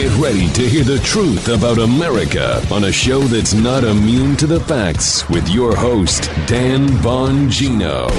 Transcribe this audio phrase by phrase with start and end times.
[0.00, 4.46] Get ready to hear the truth about America on a show that's not immune to
[4.46, 8.10] the facts with your host, Dan Bongino.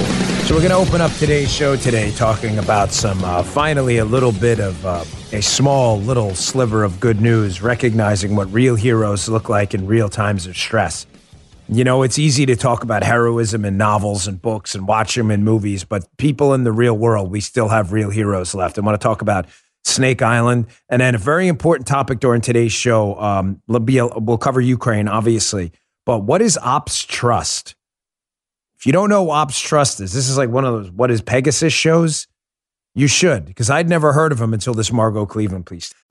[0.44, 4.04] So, we're going to open up today's show today talking about some, uh, finally, a
[4.04, 9.28] little bit of uh, a small little sliver of good news, recognizing what real heroes
[9.28, 11.04] look like in real times of stress.
[11.68, 15.32] You know, it's easy to talk about heroism in novels and books and watch them
[15.32, 18.78] in movies, but people in the real world, we still have real heroes left.
[18.78, 19.46] I want to talk about
[19.84, 20.66] Snake Island.
[20.88, 23.18] And then a very important topic during today's show.
[23.20, 25.72] Um, we'll cover Ukraine, obviously,
[26.06, 27.74] but what is Ops Trust?
[28.76, 31.22] If you don't know Ops Trust is, this is like one of those what is
[31.22, 32.26] Pegasus shows.
[32.94, 35.94] You should, because I'd never heard of him until this Margot Cleveland piece.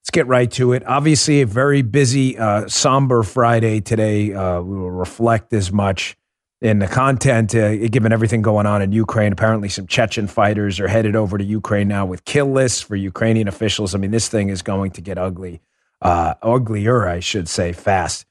[0.00, 0.82] Let's get right to it.
[0.86, 4.32] Obviously, a very busy, uh, somber Friday today.
[4.32, 6.16] Uh, we will reflect as much
[6.62, 9.32] in the content, uh, given everything going on in Ukraine.
[9.32, 13.48] Apparently, some Chechen fighters are headed over to Ukraine now with kill lists for Ukrainian
[13.48, 13.94] officials.
[13.94, 15.60] I mean, this thing is going to get ugly,
[16.02, 18.26] uh, uglier, I should say, fast.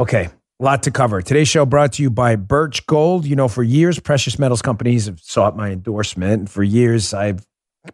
[0.00, 0.28] Okay,
[0.60, 1.22] a lot to cover.
[1.22, 3.26] Today's show brought to you by Birch Gold.
[3.26, 6.38] You know, for years, precious metals companies have sought my endorsement.
[6.40, 7.46] And for years, I've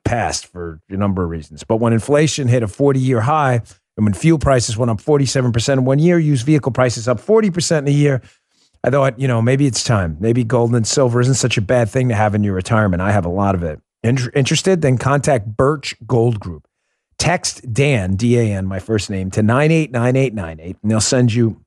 [0.04, 1.64] passed for a number of reasons.
[1.64, 3.62] But when inflation hit a 40 year high
[3.96, 7.78] and when fuel prices went up 47% in one year, used vehicle prices up 40%
[7.78, 8.22] in a year,
[8.82, 10.16] I thought, you know, maybe it's time.
[10.20, 13.00] Maybe gold and silver isn't such a bad thing to have in your retirement.
[13.00, 13.80] I have a lot of it.
[14.02, 14.82] Inter- interested?
[14.82, 16.68] Then contact Birch Gold Group.
[17.16, 21.64] Text Dan, D A N, my first name, to 989898, and they'll send you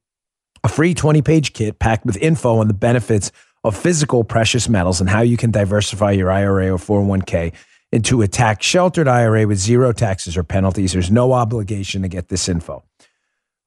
[0.64, 3.32] a free 20 page kit packed with info on the benefits
[3.64, 7.54] of physical precious metals and how you can diversify your IRA or 401k
[7.92, 10.93] into a tax sheltered IRA with zero taxes or penalties.
[10.93, 12.83] There's no obligation to get this info.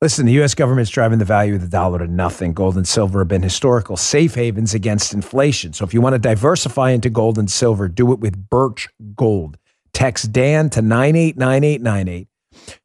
[0.03, 0.55] Listen, the U.S.
[0.55, 2.55] government's driving the value of the dollar to nothing.
[2.55, 5.75] Gold and silver have been historical safe havens against inflation.
[5.75, 9.59] So if you want to diversify into gold and silver, do it with Birch Gold.
[9.93, 12.29] Text Dan to 989898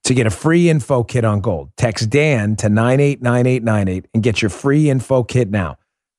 [0.04, 1.72] to get a free info kit on gold.
[1.78, 5.78] Text Dan to 989898 and get your free info kit now.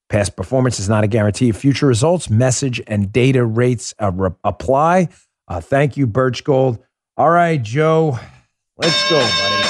[0.09, 2.31] Past performance is not a guarantee of future results.
[2.31, 5.09] Message and data rates uh, re- apply.
[5.49, 6.79] Uh, thank you, Birch Gold.
[7.17, 8.19] All right, Joe,
[8.77, 9.63] let's go, buddy.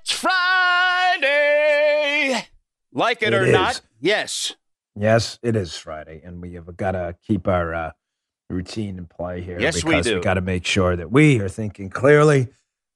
[0.00, 1.26] It's Friday.
[2.92, 3.52] Like it, It or is.
[3.52, 4.54] not, yes.
[4.94, 7.90] Yes, it is Friday, and we have got to keep our uh,
[8.50, 9.58] routine in play here.
[9.60, 10.16] Yes, we because do.
[10.16, 12.48] We got to make sure that we are thinking clearly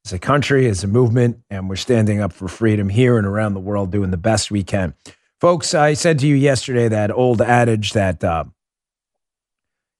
[0.04, 3.54] as a country, as a movement, and we're standing up for freedom here and around
[3.54, 4.94] the world, doing the best we can.
[5.42, 8.44] Folks, I said to you yesterday that old adage that, uh,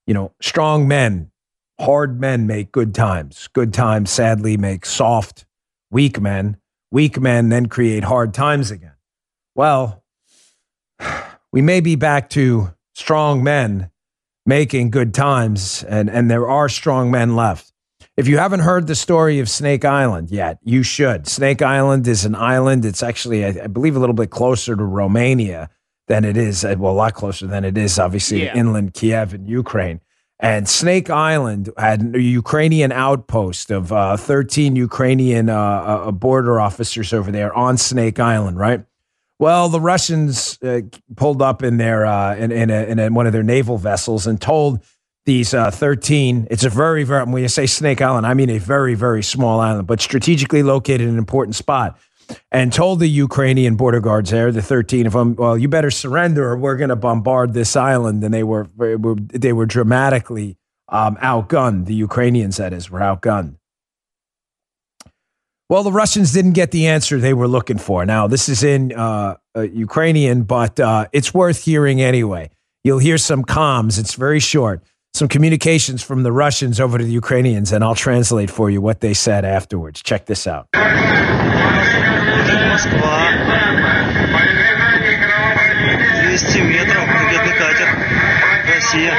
[0.06, 1.32] you know, strong men,
[1.80, 3.48] hard men make good times.
[3.52, 5.44] Good times, sadly, make soft,
[5.90, 6.58] weak men.
[6.92, 8.94] Weak men then create hard times again.
[9.56, 10.04] Well,
[11.52, 13.90] we may be back to strong men
[14.46, 17.71] making good times, and, and there are strong men left.
[18.16, 21.26] If you haven't heard the story of Snake Island yet, you should.
[21.26, 22.84] Snake Island is an island.
[22.84, 25.70] It's actually, I, I believe, a little bit closer to Romania
[26.08, 28.54] than it is, uh, well, a lot closer than it is, obviously, Yeah.
[28.54, 30.00] inland Kiev in Ukraine.
[30.38, 37.12] And Snake Island had a Ukrainian outpost of uh, 13 Ukrainian uh, uh, border officers
[37.14, 38.84] over there on Snake Island, right?
[39.38, 40.80] Well, the Russians uh,
[41.16, 44.26] pulled up in their uh, in in, a, in a, one of their naval vessels
[44.26, 44.80] and told
[45.24, 46.48] these uh, 13.
[46.50, 49.60] It's a very very when you say Snake Island, I mean a very very small
[49.60, 51.98] island, but strategically located in an important spot.
[52.50, 56.50] And told the Ukrainian border guards there, the 13 of them, well, you better surrender
[56.50, 58.24] or we're going to bombard this island.
[58.24, 60.56] And they were they were dramatically
[60.88, 61.86] um, outgunned.
[61.86, 63.56] The Ukrainians, that is, were outgunned.
[65.68, 68.04] Well, the Russians didn't get the answer they were looking for.
[68.04, 72.50] Now, this is in uh, uh, Ukrainian, but uh, it's worth hearing anyway.
[72.84, 73.98] You'll hear some comms.
[73.98, 74.82] It's very short
[75.13, 79.01] Some communications from the Russians over to the Ukrainians, and I'll translate for you what
[79.01, 80.03] they said afterwards.
[80.03, 80.67] Check this out.
[82.77, 83.17] Москва.
[86.37, 87.07] 200 метров.
[87.07, 87.87] Ракетный катер.
[88.67, 89.13] Россия.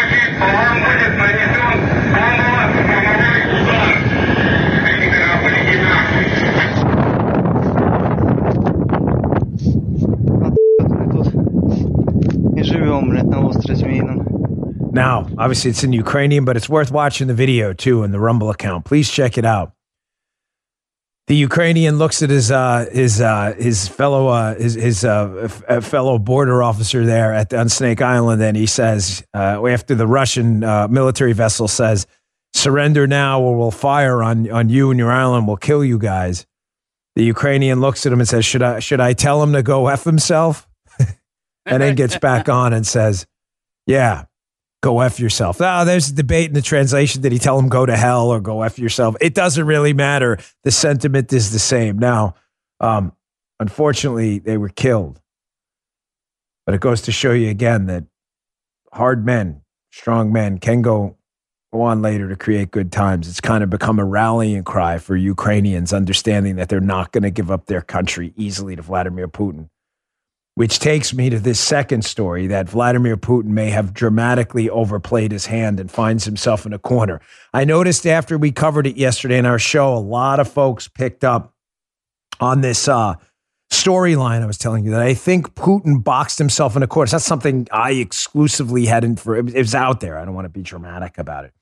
[14.94, 18.52] Now, obviously, it's in Ukrainian, but it's worth watching the video too in the Rumble
[18.52, 18.86] account.
[18.86, 19.74] Please check it out.
[21.26, 25.84] The Ukrainian looks at his uh, his uh, his fellow uh, his his uh, f-
[25.84, 30.64] fellow border officer there at on Snake Island, and he says uh, after the Russian
[30.64, 32.06] uh, military vessel says,
[32.54, 35.48] "Surrender now, or we'll fire on on you and your island.
[35.48, 36.46] We'll kill you guys."
[37.16, 39.88] The Ukrainian looks at him and says, "Should I should I tell him to go
[39.88, 40.68] f himself?"
[41.66, 43.26] and then gets back on and says,
[43.88, 44.26] "Yeah,
[44.84, 45.62] go F yourself.
[45.62, 47.22] Now, there's a debate in the translation.
[47.22, 49.16] Did he tell him go to hell or go F yourself?
[49.22, 50.38] It doesn't really matter.
[50.64, 51.98] The sentiment is the same.
[51.98, 52.36] Now,
[52.82, 53.14] um,
[53.62, 55.22] unfortunately, they were killed.
[56.66, 58.04] But it goes to show you again that
[58.92, 61.16] hard men, strong men can go,
[61.72, 63.30] go on later to create good times.
[63.30, 67.32] It's kind of become a rallying cry for Ukrainians, understanding that they're not going to
[67.32, 69.70] give up their country easily to Vladimir Putin.
[70.56, 75.48] Which takes me to this second story that Vladimir Putin may have dramatically overplayed his
[75.48, 77.22] hand and finds himself in a corner.
[77.54, 81.24] I noticed after we covered it yesterday in our show, a lot of folks picked
[81.24, 81.56] up
[82.40, 83.16] on this uh,
[83.72, 87.10] storyline I was telling you that I think Putin boxed himself in a corner.
[87.10, 90.20] That's something I exclusively hadn't for it was out there.
[90.20, 91.54] I don't want to be dramatic about it.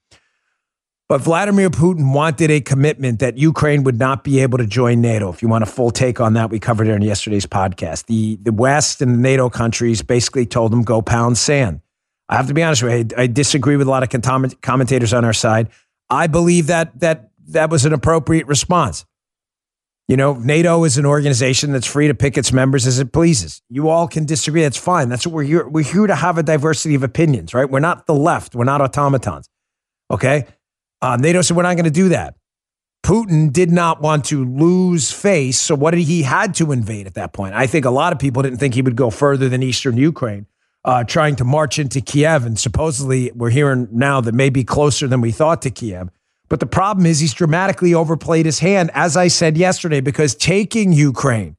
[1.11, 5.27] But Vladimir Putin wanted a commitment that Ukraine would not be able to join NATO.
[5.27, 8.05] If you want a full take on that, we covered it in yesterday's podcast.
[8.05, 11.81] The, the West and the NATO countries basically told him, go pound sand.
[12.29, 15.13] I have to be honest with you, I, I disagree with a lot of commentators
[15.13, 15.67] on our side.
[16.09, 19.03] I believe that, that that was an appropriate response.
[20.07, 23.61] You know, NATO is an organization that's free to pick its members as it pleases.
[23.67, 24.61] You all can disagree.
[24.61, 25.09] That's fine.
[25.09, 25.67] That's what we're here.
[25.67, 27.69] We're here to have a diversity of opinions, right?
[27.69, 28.55] We're not the left.
[28.55, 29.49] We're not automatons.
[30.09, 30.47] Okay.
[31.01, 32.35] Uh, NATO said, we're not going to do that.
[33.03, 35.59] Putin did not want to lose face.
[35.59, 37.55] So what did he had to invade at that point?
[37.55, 40.45] I think a lot of people didn't think he would go further than eastern Ukraine,
[40.85, 42.45] uh, trying to march into Kiev.
[42.45, 46.09] And supposedly we're hearing now that may be closer than we thought to Kiev.
[46.47, 50.91] But the problem is he's dramatically overplayed his hand, as I said yesterday, because taking
[50.91, 51.55] Ukraine,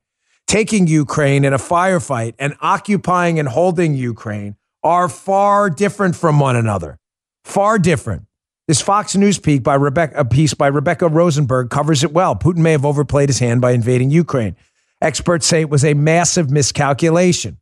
[0.46, 4.54] taking Ukraine in a firefight and occupying and holding Ukraine
[4.84, 6.98] are far different from one another.
[7.42, 8.26] Far different.
[8.68, 12.36] This Fox News piece by Rebecca, piece by Rebecca Rosenberg covers it well.
[12.36, 14.56] Putin may have overplayed his hand by invading Ukraine.
[15.00, 17.58] Experts say it was a massive miscalculation.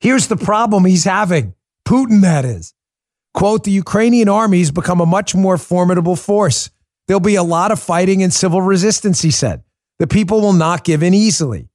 [0.00, 1.54] Here's the problem he's having
[1.88, 2.74] Putin, that is.
[3.32, 6.70] Quote, the Ukrainian army has become a much more formidable force.
[7.08, 9.62] There'll be a lot of fighting and civil resistance, he said.
[9.98, 11.70] The people will not give in easily.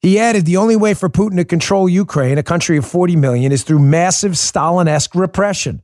[0.00, 3.50] He added the only way for Putin to control Ukraine, a country of 40 million,
[3.50, 5.82] is through massive Stalin esque repression.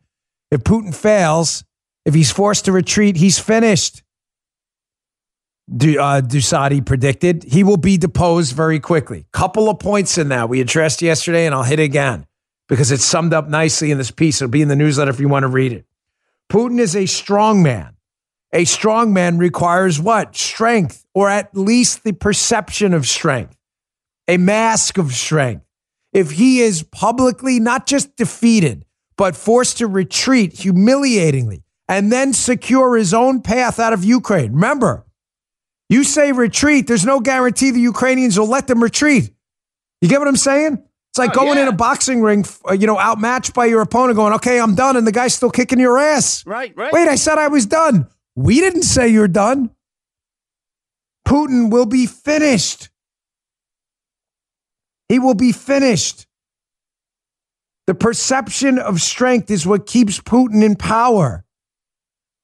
[0.50, 1.64] If Putin fails,
[2.04, 4.02] if he's forced to retreat, he's finished.
[5.74, 9.26] Du, uh, Dusadi predicted he will be deposed very quickly.
[9.32, 12.26] Couple of points in that we addressed yesterday, and I'll hit again
[12.68, 14.40] because it's summed up nicely in this piece.
[14.40, 15.84] It'll be in the newsletter if you want to read it.
[16.50, 17.96] Putin is a strong man.
[18.52, 20.36] A strong man requires what?
[20.36, 23.56] Strength, or at least the perception of strength,
[24.28, 25.64] a mask of strength.
[26.12, 28.84] If he is publicly not just defeated,
[29.16, 34.52] but forced to retreat humiliatingly and then secure his own path out of Ukraine.
[34.52, 35.06] Remember,
[35.88, 39.30] you say retreat, there's no guarantee the Ukrainians will let them retreat.
[40.00, 40.82] You get what I'm saying?
[41.10, 41.62] It's like oh, going yeah.
[41.62, 44.96] in a boxing ring, uh, you know, outmatched by your opponent, going, okay, I'm done.
[44.96, 46.44] And the guy's still kicking your ass.
[46.44, 46.92] Right, right.
[46.92, 48.06] Wait, I said I was done.
[48.34, 49.70] We didn't say you're done.
[51.26, 52.90] Putin will be finished.
[55.08, 56.25] He will be finished.
[57.86, 61.44] The perception of strength is what keeps Putin in power.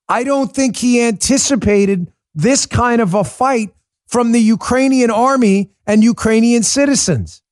[0.09, 3.75] I don't think he anticipated this kind of a fight
[4.07, 7.43] from the Ukrainian army and Ukrainian citizens.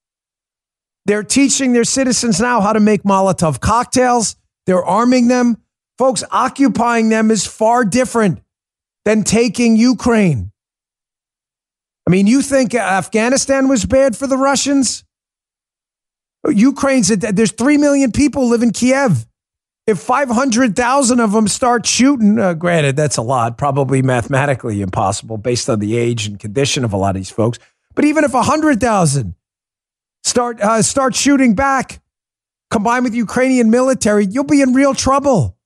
[1.06, 4.36] They're teaching their citizens now how to make Molotov cocktails.
[4.66, 5.56] They're arming them.
[5.98, 8.42] Folks, occupying them is far different
[9.04, 10.52] than taking Ukraine.
[12.06, 15.04] I mean, you think Afghanistan was bad for the Russians?
[16.48, 19.26] Ukraine's there's three million people live in Kiev.
[19.86, 25.68] If 500,000 of them start shooting, uh, granted, that's a lot, probably mathematically impossible based
[25.68, 27.58] on the age and condition of a lot of these folks.
[27.94, 29.34] But even if 100,000
[30.22, 32.00] start, uh, start shooting back,
[32.70, 35.56] combined with Ukrainian military, you'll be in real trouble.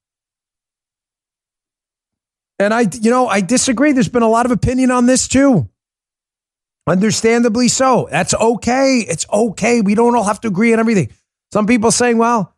[2.59, 3.93] And I, you know, I disagree.
[3.93, 5.69] There's been a lot of opinion on this too.
[6.87, 8.09] Understandably so.
[8.11, 9.05] That's okay.
[9.09, 9.81] It's okay.
[9.81, 11.11] We don't all have to agree on everything.
[11.53, 12.55] Some people saying, well,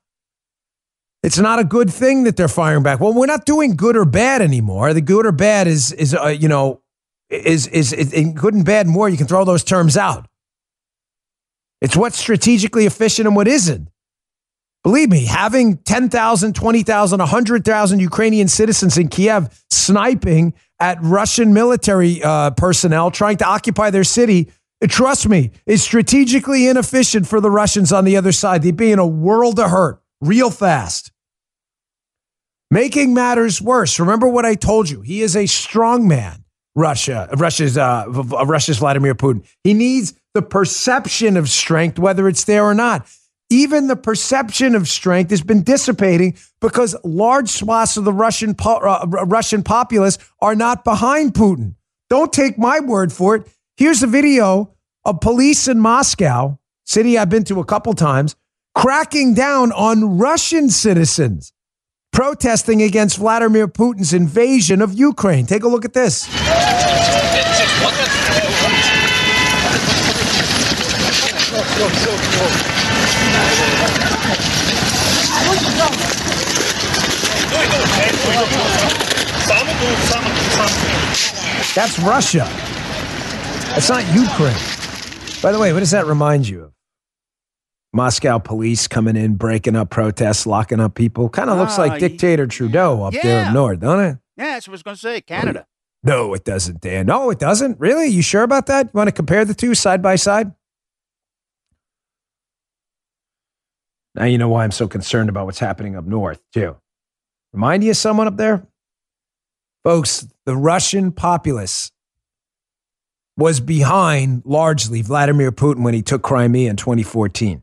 [1.22, 3.00] it's not a good thing that they're firing back.
[3.00, 4.92] Well, we're not doing good or bad anymore.
[4.94, 6.82] The good or bad is is uh, you know
[7.28, 9.08] is is, is good and bad more.
[9.08, 10.28] You can throw those terms out.
[11.80, 13.88] It's what's strategically efficient and what isn't.
[14.82, 22.50] Believe me, having 10,000, 20,000, 100,000 Ukrainian citizens in Kiev sniping at Russian military uh,
[22.50, 24.50] personnel trying to occupy their city,
[24.88, 28.62] trust me, is strategically inefficient for the Russians on the other side.
[28.62, 31.12] They'd be in a world of hurt real fast.
[32.70, 35.00] Making matters worse, remember what I told you.
[35.00, 36.44] He is a strong man.
[36.74, 38.04] Russia, Russia's, uh,
[38.44, 39.46] Russia's Vladimir Putin.
[39.64, 43.08] He needs the perception of strength, whether it's there or not.
[43.48, 48.78] Even the perception of strength has been dissipating because large swaths of the Russian po-
[48.78, 51.74] uh, Russian populace are not behind Putin.
[52.10, 53.46] Don't take my word for it.
[53.76, 54.74] Here's a video
[55.04, 58.34] of police in Moscow, city I've been to a couple times,
[58.74, 61.52] cracking down on Russian citizens
[62.16, 65.44] protesting against Vladimir Putin's invasion of Ukraine.
[65.44, 66.26] Take a look at this.
[81.74, 82.48] That's Russia.
[83.74, 84.56] That's not Ukraine.
[85.42, 86.72] By the way, what does that remind you of?
[87.92, 91.28] Moscow police coming in, breaking up protests, locking up people.
[91.28, 93.22] Kind of looks like ah, dictator Trudeau up yeah.
[93.22, 94.18] there up north, don't it?
[94.36, 95.20] Yeah, that's what I was going to say.
[95.22, 95.66] Canada.
[96.02, 97.06] No, it doesn't, Dan.
[97.06, 97.80] No, it doesn't.
[97.80, 98.06] Really?
[98.06, 98.86] You sure about that?
[98.86, 100.52] You want to compare the two side by side?
[104.14, 106.76] Now you know why I'm so concerned about what's happening up north, too.
[107.52, 108.66] Remind you of someone up there?
[109.84, 111.90] Folks, the Russian populace
[113.36, 117.62] was behind largely Vladimir Putin when he took Crimea in 2014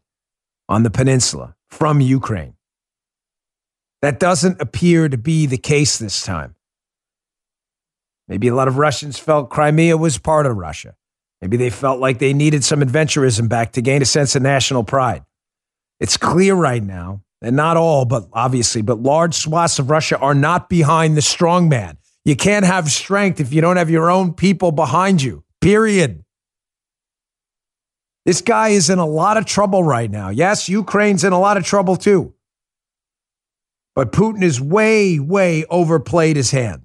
[0.69, 2.55] on the peninsula from Ukraine.
[4.01, 6.55] That doesn't appear to be the case this time.
[8.27, 10.95] Maybe a lot of Russians felt Crimea was part of Russia.
[11.41, 14.83] Maybe they felt like they needed some adventurism back to gain a sense of national
[14.83, 15.23] pride.
[15.99, 20.35] It's clear right now, and not all, but obviously, but large swaths of Russia are
[20.35, 21.97] not behind the strongman.
[22.25, 26.23] You can't have strength if you don't have your own people behind you, period.
[28.25, 30.29] This guy is in a lot of trouble right now.
[30.29, 32.33] Yes, Ukraine's in a lot of trouble too.
[33.95, 36.83] But Putin has way, way overplayed his hand.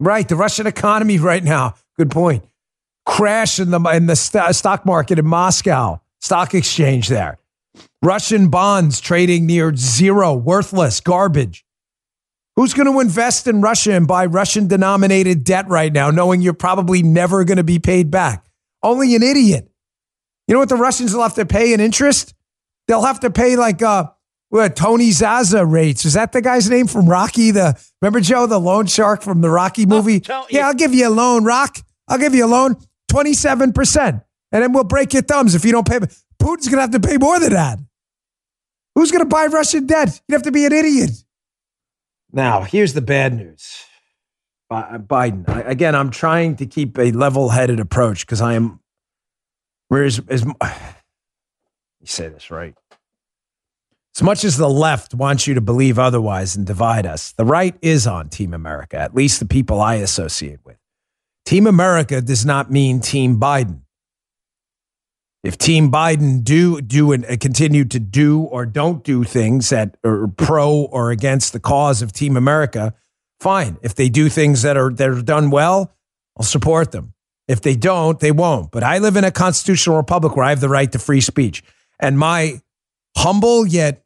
[0.00, 1.74] Right, the Russian economy right now.
[1.96, 2.44] Good point.
[3.04, 7.38] Crash in the in the st- stock market in Moscow, stock exchange there.
[8.02, 11.64] Russian bonds trading near zero, worthless, garbage.
[12.56, 16.52] Who's going to invest in Russia and buy Russian denominated debt right now, knowing you're
[16.52, 18.44] probably never going to be paid back?
[18.82, 19.70] Only an idiot.
[20.46, 22.34] You know what the Russians will have to pay in interest?
[22.88, 24.10] They'll have to pay like uh,
[24.50, 26.04] what, Tony Zaza rates.
[26.04, 27.52] Is that the guy's name from Rocky?
[27.52, 30.22] The remember Joe, the loan shark from the Rocky oh, movie?
[30.28, 31.78] Oh, yeah, I'll give you a loan, Rock.
[32.06, 32.76] I'll give you a loan,
[33.08, 36.00] twenty seven percent, and then we'll break your thumbs if you don't pay.
[36.38, 37.78] Putin's gonna have to pay more than that.
[38.94, 40.20] Who's gonna buy Russian debt?
[40.28, 41.12] You'd have to be an idiot.
[42.32, 43.84] Now, here's the bad news.
[44.70, 45.46] Uh, Biden.
[45.48, 48.80] I, again, I'm trying to keep a level headed approach because I am.
[49.88, 50.42] Whereas, as,
[52.00, 52.74] you say this right.
[54.16, 57.74] As much as the left wants you to believe otherwise and divide us, the right
[57.82, 60.76] is on Team America, at least the people I associate with.
[61.44, 63.81] Team America does not mean Team Biden.
[65.42, 69.96] If Team Biden do do and uh, continue to do or don't do things that
[70.04, 72.94] are pro or against the cause of Team America,
[73.40, 73.76] fine.
[73.82, 75.92] If they do things that are that are done well,
[76.38, 77.14] I'll support them.
[77.48, 78.70] If they don't, they won't.
[78.70, 81.64] But I live in a constitutional republic where I have the right to free speech.
[81.98, 82.60] And my
[83.16, 84.04] humble yet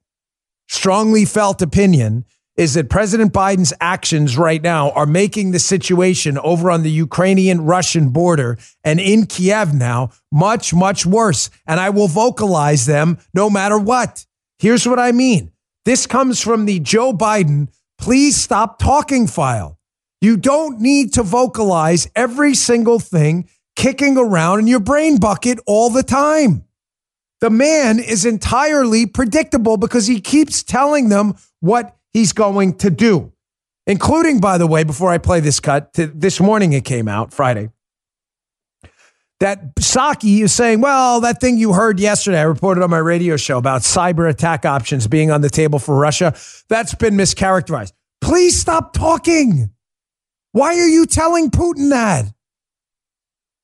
[0.69, 2.25] strongly felt opinion
[2.57, 7.63] is that President Biden's actions right now are making the situation over on the Ukrainian
[7.63, 11.51] Russian border and in Kiev now much, much worse.
[11.67, 14.25] And I will vocalize them no matter what.
[14.59, 15.53] Here's what I mean
[15.85, 19.79] this comes from the Joe Biden please stop talking file.
[20.21, 25.91] You don't need to vocalize every single thing kicking around in your brain bucket all
[25.91, 26.65] the time.
[27.41, 33.31] The man is entirely predictable because he keeps telling them what he's going to do,
[33.87, 37.69] including, by the way, before I play this cut, this morning it came out, Friday,
[39.39, 43.37] that Psaki is saying, well, that thing you heard yesterday, I reported on my radio
[43.37, 46.35] show about cyber attack options being on the table for Russia,
[46.71, 47.93] that's been mischaracterized.
[48.23, 49.71] Please stop talking.
[50.53, 52.33] Why are you telling Putin that?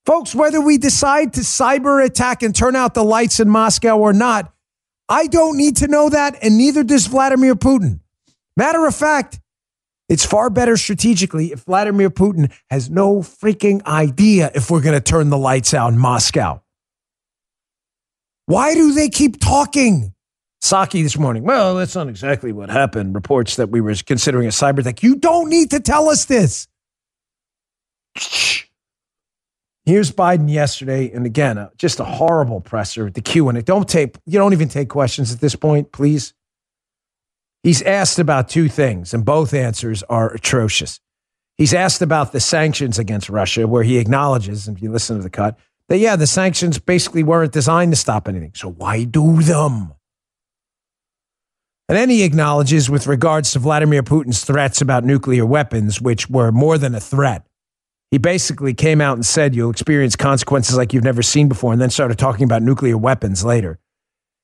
[0.04, 4.12] Folks, whether we decide to cyber attack and turn out the lights in Moscow or
[4.12, 4.52] not,
[5.08, 8.00] I don't need to know that, and neither does Vladimir Putin.
[8.56, 9.40] Matter of fact,
[10.08, 15.00] it's far better strategically if Vladimir Putin has no freaking idea if we're going to
[15.00, 16.60] turn the lights out in Moscow.
[18.46, 20.12] Why do they keep talking?
[20.62, 23.14] Psaki this morning, well, that's not exactly what happened.
[23.14, 25.02] Reports that we were considering a cyber attack.
[25.02, 26.68] You don't need to tell us this.
[29.84, 33.64] Here's Biden yesterday, and again, uh, just a horrible presser the Q and it.
[33.64, 36.34] Don't take you don't even take questions at this point, please.
[37.62, 41.00] He's asked about two things, and both answers are atrocious.
[41.56, 45.30] He's asked about the sanctions against Russia, where he acknowledges, if you listen to the
[45.30, 48.52] cut, that yeah, the sanctions basically weren't designed to stop anything.
[48.54, 49.92] So why do them?
[51.88, 56.50] And then he acknowledges with regards to Vladimir Putin's threats about nuclear weapons, which were
[56.50, 57.46] more than a threat.
[58.10, 61.80] He basically came out and said you'll experience consequences like you've never seen before, and
[61.80, 63.78] then started talking about nuclear weapons later.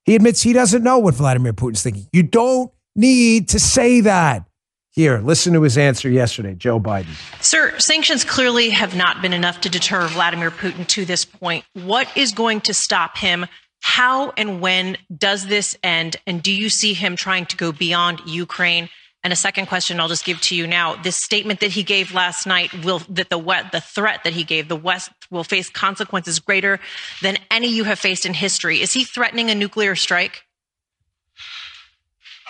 [0.04, 2.06] He admits he doesn't know what Vladimir Putin's thinking.
[2.12, 4.44] You don't need to say that.
[4.90, 7.14] Here, listen to his answer yesterday, Joe Biden.
[7.40, 11.64] Sir, sanctions clearly have not been enough to deter Vladimir Putin to this point.
[11.72, 13.46] What is going to stop him
[13.80, 16.16] how and when does this end?
[16.26, 18.88] And do you see him trying to go beyond Ukraine?
[19.24, 20.94] And a second question I'll just give to you now.
[20.96, 23.38] This statement that he gave last night will that the
[23.72, 26.78] the threat that he gave, the West will face consequences greater
[27.22, 28.80] than any you have faced in history.
[28.80, 30.44] Is he threatening a nuclear strike?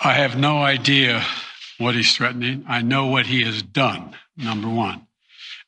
[0.01, 1.23] I have no idea
[1.77, 2.63] what he's threatening.
[2.67, 5.05] I know what he has done, number one.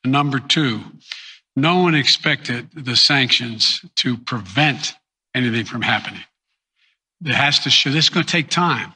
[0.02, 0.80] And number two,
[1.54, 4.94] no one expected the sanctions to prevent
[5.34, 6.22] anything from happening.
[7.24, 8.94] It has to show, this is going to take time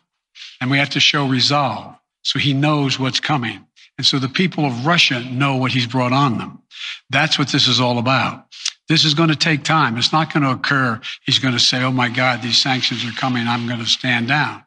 [0.61, 3.67] and we have to show resolve so he knows what's coming.
[3.99, 6.63] And so the people of Russia know what he's brought on them.
[7.11, 8.47] That's what this is all about.
[8.89, 9.97] This is going to take time.
[9.97, 11.01] It's not going to occur.
[11.25, 13.47] He's going to say, Oh my God, these sanctions are coming.
[13.47, 14.65] I'm going to stand down.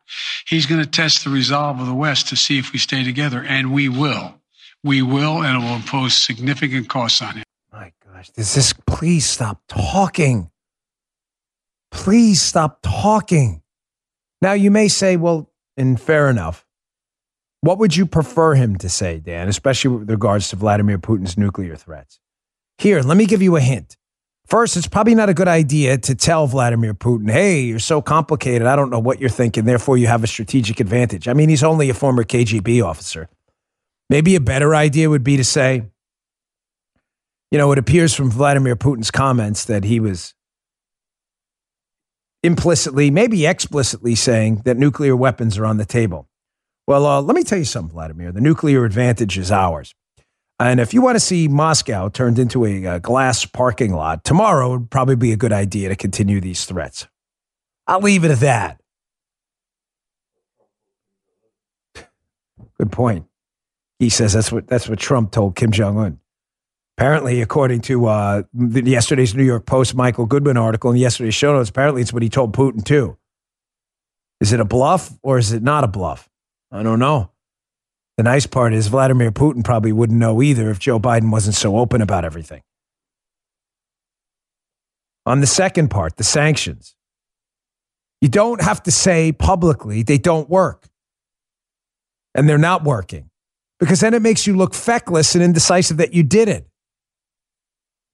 [0.48, 3.44] He's going to test the resolve of the West to see if we stay together.
[3.44, 4.36] And we will.
[4.84, 7.44] We will, and it will impose significant costs on him.
[7.72, 10.50] My gosh, does this please stop talking?
[11.92, 13.62] Please stop talking.
[14.42, 16.66] Now, you may say, well, and fair enough.
[17.62, 21.76] What would you prefer him to say, Dan, especially with regards to Vladimir Putin's nuclear
[21.76, 22.20] threats?
[22.78, 23.98] Here, let me give you a hint.
[24.50, 28.68] First, it's probably not a good idea to tell Vladimir Putin, hey, you're so complicated.
[28.68, 29.66] I don't know what you're thinking.
[29.66, 31.28] Therefore, you have a strategic advantage.
[31.28, 33.30] I mean, he's only a former KGB officer.
[34.10, 35.84] Maybe a better idea would be to say,
[37.52, 40.34] you know, it appears from Vladimir Putin's comments that he was
[42.42, 46.28] implicitly, maybe explicitly saying that nuclear weapons are on the table.
[46.88, 48.32] Well, uh, let me tell you something, Vladimir.
[48.32, 49.94] The nuclear advantage is ours.
[50.60, 54.72] And if you want to see Moscow turned into a, a glass parking lot, tomorrow
[54.72, 57.08] would probably be a good idea to continue these threats.
[57.88, 58.82] I'll leave it at that.
[62.78, 63.26] Good point.
[64.00, 66.20] He says that's what that's what Trump told Kim Jong Un.
[66.98, 71.70] Apparently, according to uh, yesterday's New York Post Michael Goodwin article and yesterday's show notes,
[71.70, 73.18] apparently it's what he told Putin too.
[74.42, 76.30] Is it a bluff or is it not a bluff?
[76.72, 77.32] I don't know.
[78.20, 81.78] The nice part is Vladimir Putin probably wouldn't know either if Joe Biden wasn't so
[81.78, 82.62] open about everything.
[85.26, 86.96] On the second part, the sanctions,
[88.20, 90.90] you don't have to say publicly they don't work
[92.36, 93.30] and they're not working
[93.80, 96.68] because then it makes you look feckless and indecisive that you did it.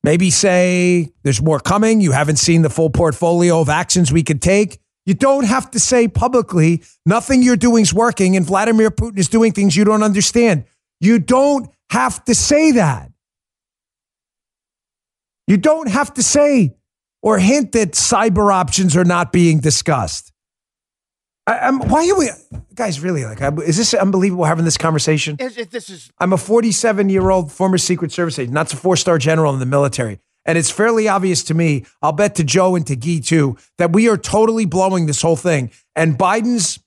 [0.03, 1.99] Maybe say there's more coming.
[1.99, 4.77] You haven't seen the full portfolio of actions we could take.
[5.05, 9.29] You don't have to say publicly nothing you're doing is working and Vladimir Putin is
[9.29, 10.65] doing things you don't understand.
[10.99, 13.11] You don't have to say that.
[15.47, 16.75] You don't have to say
[17.21, 20.31] or hint that cyber options are not being discussed.
[21.47, 22.29] I, why are we,
[22.73, 22.99] guys?
[22.99, 25.35] Really, like, is this unbelievable having this conversation?
[25.39, 26.11] Is, is, this is.
[26.17, 29.59] I'm a 47 year old former Secret Service agent, not a four star general in
[29.59, 31.85] the military, and it's fairly obvious to me.
[32.01, 35.35] I'll bet to Joe and to Guy too that we are totally blowing this whole
[35.35, 35.71] thing.
[35.95, 36.79] And Biden's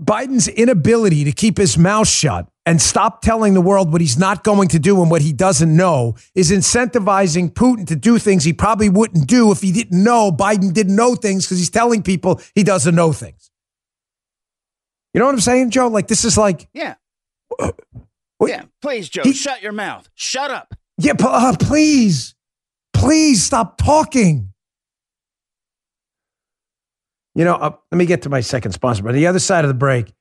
[0.00, 4.44] Biden's inability to keep his mouth shut and stop telling the world what he's not
[4.44, 8.52] going to do and what he doesn't know is incentivizing Putin to do things he
[8.52, 12.40] probably wouldn't do if he didn't know Biden didn't know things because he's telling people
[12.54, 13.50] he doesn't know things.
[15.12, 15.88] You know what I'm saying, Joe?
[15.88, 16.94] Like this is like yeah,
[18.44, 18.62] uh, yeah.
[18.80, 20.08] Please, Joe, he, shut your mouth.
[20.14, 20.74] Shut up.
[20.98, 22.34] Yeah, uh, please,
[22.92, 24.52] please stop talking.
[27.34, 29.02] You know, uh, let me get to my second sponsor.
[29.02, 30.12] But the other side of the break,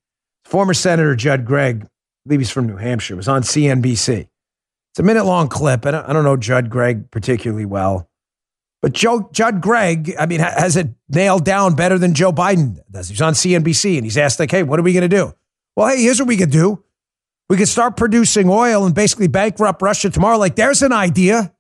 [0.46, 1.88] former Senator Judd Gregg
[2.26, 4.28] I believe he's from New Hampshire, was on CNBC.
[4.92, 5.86] It's a minute long clip.
[5.88, 8.10] I don't, I don't know Judd Gregg particularly well.
[8.82, 13.10] But Joe, Judd Gregg, I mean, has it nailed down better than Joe Biden does.
[13.10, 15.34] He's on CNBC and he's asked, like, hey, what are we going to do?
[15.76, 16.84] Well, hey, here's what we could do.
[17.52, 20.38] We could start producing oil and basically bankrupt Russia tomorrow.
[20.38, 21.54] Like, there's an idea.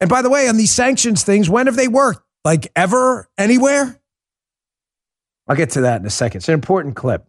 [0.00, 2.24] And by the way, on these sanctions things, when have they worked?
[2.44, 4.00] like ever anywhere?
[5.48, 6.38] I'll get to that in a second.
[6.38, 7.26] It's an important clip.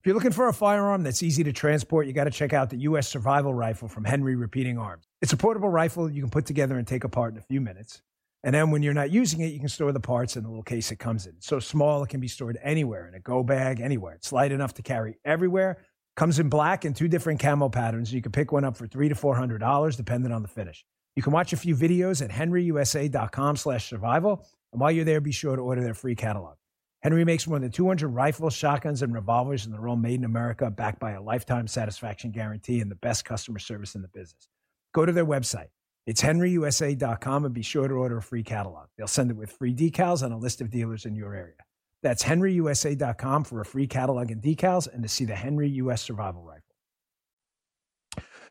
[0.00, 2.70] If you're looking for a firearm that's easy to transport, you got to check out
[2.70, 3.08] the U.S.
[3.08, 5.04] Survival Rifle from Henry Repeating Arms.
[5.20, 8.02] It's a portable rifle you can put together and take apart in a few minutes.
[8.44, 10.62] And then when you're not using it, you can store the parts in the little
[10.62, 11.34] case it comes in.
[11.36, 14.14] It's so small, it can be stored anywhere in a go bag, anywhere.
[14.14, 15.78] It's light enough to carry everywhere.
[16.16, 18.10] Comes in black and two different camo patterns.
[18.12, 20.82] You can pick one up for three to four hundred dollars, depending on the finish.
[21.14, 25.62] You can watch a few videos at henryusa.com/survival, and while you're there, be sure to
[25.62, 26.56] order their free catalog.
[27.02, 30.70] Henry makes more than 200 rifles, shotguns, and revolvers, and they're all made in America,
[30.70, 34.48] backed by a lifetime satisfaction guarantee and the best customer service in the business.
[34.94, 35.68] Go to their website.
[36.06, 38.86] It's henryusa.com and be sure to order a free catalog.
[38.96, 41.65] They'll send it with free decals and a list of dealers in your area.
[42.06, 46.44] That's henryusa.com for a free catalog and decals and to see the Henry US Survival
[46.44, 46.62] Rifle.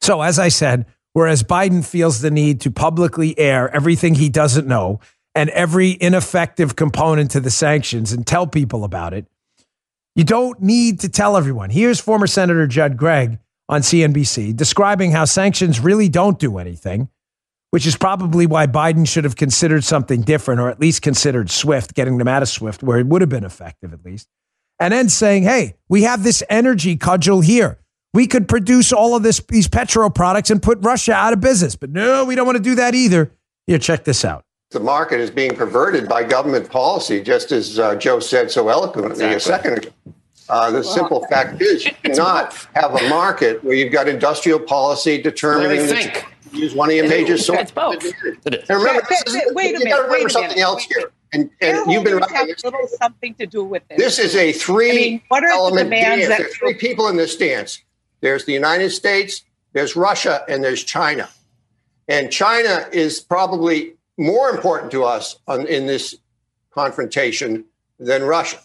[0.02, 4.68] So, as I said, whereas Biden feels the need to publicly air everything he doesn't
[4.68, 5.00] know
[5.34, 9.26] and every ineffective component to the sanctions and tell people about it,
[10.15, 11.70] you don't need to tell everyone.
[11.70, 13.39] Here's former Senator Judd Gregg
[13.70, 17.08] on CNBC describing how sanctions really don't do anything,
[17.71, 21.93] which is probably why Biden should have considered something different or at least considered SWIFT,
[21.93, 24.28] getting them out of SWIFT, where it would have been effective at least.
[24.80, 27.80] And then saying, hey, we have this energy cudgel here.
[28.13, 31.75] We could produce all of this, these petro products and put Russia out of business.
[31.75, 33.32] But no, we don't want to do that either.
[33.67, 34.45] Here, check this out.
[34.71, 39.25] The market is being perverted by government policy, just as uh, Joe said so eloquently
[39.25, 39.36] exactly.
[39.36, 39.89] a second ago.
[40.47, 44.60] Uh, the well, simple fact is, you cannot have a market where you've got industrial
[44.60, 46.21] policy determining that you
[46.56, 47.63] use one of your major sources.
[47.63, 48.04] It's both.
[48.46, 51.12] And remember, wait, wait, wait you got to remember something else here.
[51.34, 53.98] And, and you've been have little something to do with this.
[53.98, 56.28] This is a three I mean, what are element the dance.
[56.28, 57.82] That- there are three people in this dance.
[58.22, 61.30] There's the United States, there's Russia, and there's China.
[62.08, 66.15] And China is probably more important to us on, in this
[66.72, 67.65] confrontation
[68.00, 68.60] than Russia.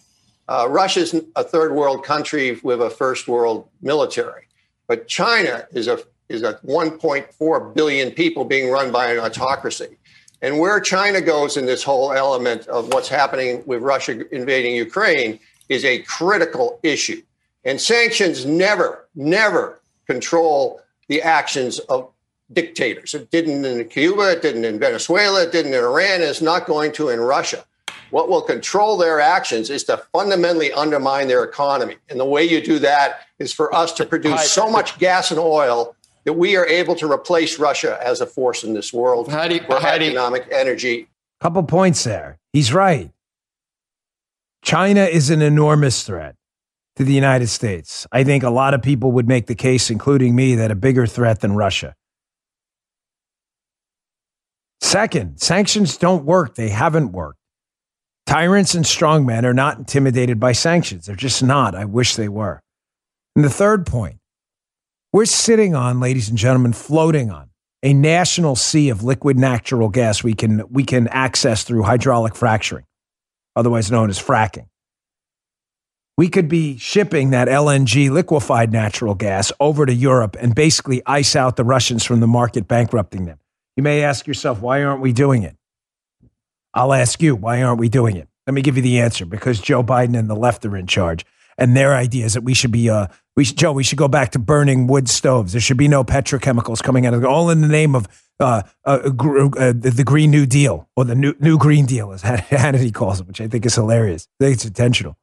[0.49, 4.49] Uh, Russia is a third world country with a first world military,
[4.87, 9.99] but China is a is a 1.4 billion people being run by an autocracy.
[10.43, 15.39] And where China goes in this whole element of what's happening with Russia invading Ukraine
[15.69, 17.21] is a critical issue.
[17.65, 22.11] And sanctions never, never control the actions of
[22.53, 23.13] dictators.
[23.13, 26.93] It didn't in Cuba, it didn't in Venezuela, it didn't in Iran, it's not going
[26.93, 27.65] to in Russia.
[28.11, 31.97] What will control their actions is to fundamentally undermine their economy.
[32.09, 35.39] And the way you do that is for us to produce so much gas and
[35.39, 39.49] oil that we are able to replace Russia as a force in this world how
[39.49, 41.09] do you, for how economic you, energy.
[41.41, 42.39] Couple points there.
[42.53, 43.11] He's right.
[44.63, 46.37] China is an enormous threat
[46.97, 48.07] to the United States.
[48.13, 51.07] I think a lot of people would make the case, including me, that a bigger
[51.07, 51.95] threat than Russia.
[54.83, 56.57] Second, sanctions don't work.
[56.57, 57.39] They haven't worked.
[58.27, 61.07] Tyrants and strongmen are not intimidated by sanctions.
[61.07, 61.75] They're just not.
[61.75, 62.61] I wish they were.
[63.35, 64.20] And the third point
[65.13, 67.51] we're sitting on, ladies and gentlemen, floating on
[67.83, 72.85] a national sea of liquid natural gas we can, we can access through hydraulic fracturing,
[73.57, 74.67] otherwise known as fracking.
[76.19, 81.35] We could be shipping that LNG liquefied natural gas over to Europe and basically ice
[81.35, 83.39] out the Russians from the market, bankrupting them.
[83.77, 85.57] You may ask yourself, why aren't we doing it?
[86.75, 88.29] I'll ask you, why aren't we doing it?
[88.47, 91.25] Let me give you the answer because Joe Biden and the left are in charge.
[91.61, 94.09] And their idea is that we should be, uh, we should, Joe, we should go
[94.09, 95.53] back to burning wood stoves.
[95.53, 98.09] There should be no petrochemicals coming out of all in the name of
[98.41, 102.23] uh, uh, gr- uh, the Green New Deal or the New, new Green Deal, as
[102.25, 104.27] Hannity calls it, which I think is hilarious.
[104.41, 105.19] I think it's intentional.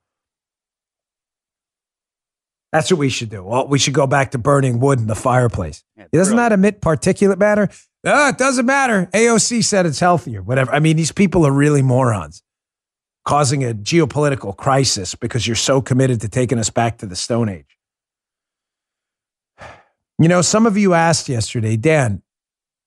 [2.71, 3.43] That's what we should do.
[3.43, 5.83] Well, we should go back to burning wood in the fireplace.
[5.97, 7.69] Yeah, Doesn't that emit particulate matter?
[8.05, 9.09] Oh, it doesn't matter.
[9.13, 10.71] AOC said it's healthier, whatever.
[10.71, 12.43] I mean, these people are really morons,
[13.27, 17.49] causing a geopolitical crisis because you're so committed to taking us back to the Stone
[17.49, 17.77] Age.
[20.17, 22.21] You know, some of you asked yesterday, Dan,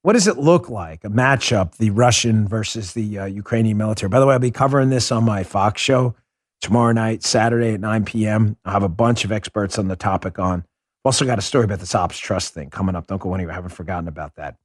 [0.00, 4.08] what does it look like, a matchup, the Russian versus the uh, Ukrainian military?
[4.08, 6.14] By the way, I'll be covering this on my Fox show
[6.62, 8.56] tomorrow night, Saturday at 9 p.m.
[8.64, 10.60] I'll have a bunch of experts on the topic on.
[10.60, 13.08] I've also got a story about this ops trust thing coming up.
[13.08, 13.52] Don't go anywhere.
[13.52, 14.56] I haven't forgotten about that.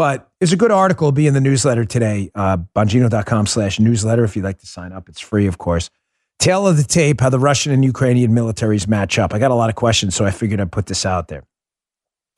[0.00, 4.24] But it's a good article will be in the newsletter today, uh, bongino.com slash newsletter.
[4.24, 5.90] If you'd like to sign up, it's free, of course.
[6.38, 9.34] Tale of the tape, how the Russian and Ukrainian militaries match up.
[9.34, 11.44] I got a lot of questions, so I figured I'd put this out there.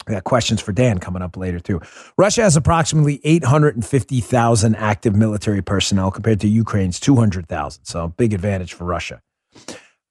[0.09, 1.81] I got questions for Dan coming up later, too.
[2.19, 7.85] Russia has approximately 850,000 active military personnel compared to Ukraine's 200,000.
[7.85, 9.23] So, big advantage for Russia.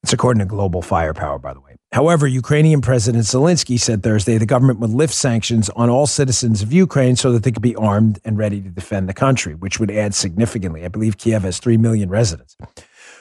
[0.03, 1.75] It's according to Global Firepower, by the way.
[1.91, 6.71] However, Ukrainian President Zelensky said Thursday the government would lift sanctions on all citizens of
[6.71, 9.91] Ukraine so that they could be armed and ready to defend the country, which would
[9.91, 10.85] add significantly.
[10.85, 12.55] I believe Kiev has 3 million residents.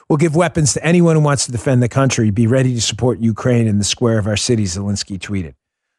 [0.09, 2.31] We'll give weapons to anyone who wants to defend the country.
[2.31, 5.55] Be ready to support Ukraine in the square of our city, Zelensky tweeted.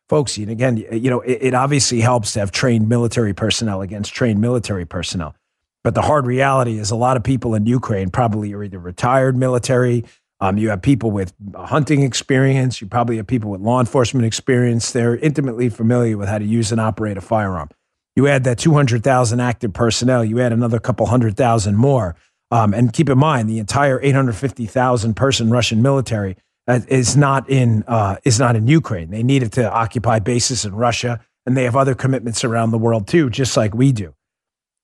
[0.10, 4.14] Folks, and again, you know, it, it obviously helps to have trained military personnel against
[4.14, 5.36] trained military personnel.
[5.84, 9.36] But the hard reality is a lot of people in Ukraine probably are either retired
[9.36, 10.06] military,
[10.42, 12.82] um, you have people with hunting experience.
[12.82, 14.92] You probably have people with law enforcement experience.
[14.92, 17.70] They're intimately familiar with how to use and operate a firearm.
[18.16, 22.16] You add that 200,000 active personnel, you add another couple hundred thousand more.
[22.50, 26.36] Um, and keep in mind, the entire 850,000 person Russian military
[26.68, 29.10] uh, is not in uh, is not in Ukraine.
[29.10, 33.08] They needed to occupy bases in Russia, and they have other commitments around the world
[33.08, 34.14] too, just like we do.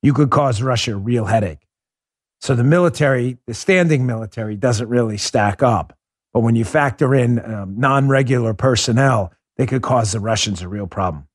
[0.02, 1.67] You could cause Russia a real headache.
[2.40, 5.98] So the military, the standing military, doesn't really stack up.
[6.34, 10.68] But when you factor in um, non regular personnel, they could cause the Russians a
[10.68, 11.28] real problem.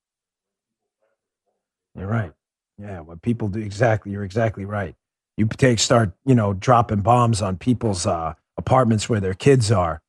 [1.97, 2.33] You're right.
[2.79, 4.95] Yeah, what people do exactly, you're exactly right.
[5.37, 10.03] You take start, you know, dropping bombs on people's uh, apartments where their kids are.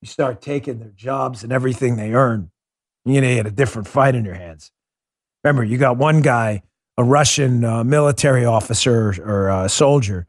[0.00, 2.50] You start taking their jobs and everything they earn.
[3.04, 4.70] You know, you had a different fight in your hands.
[5.44, 6.62] Remember, you got one guy,
[6.96, 10.26] a Russian uh, military officer or uh, soldier,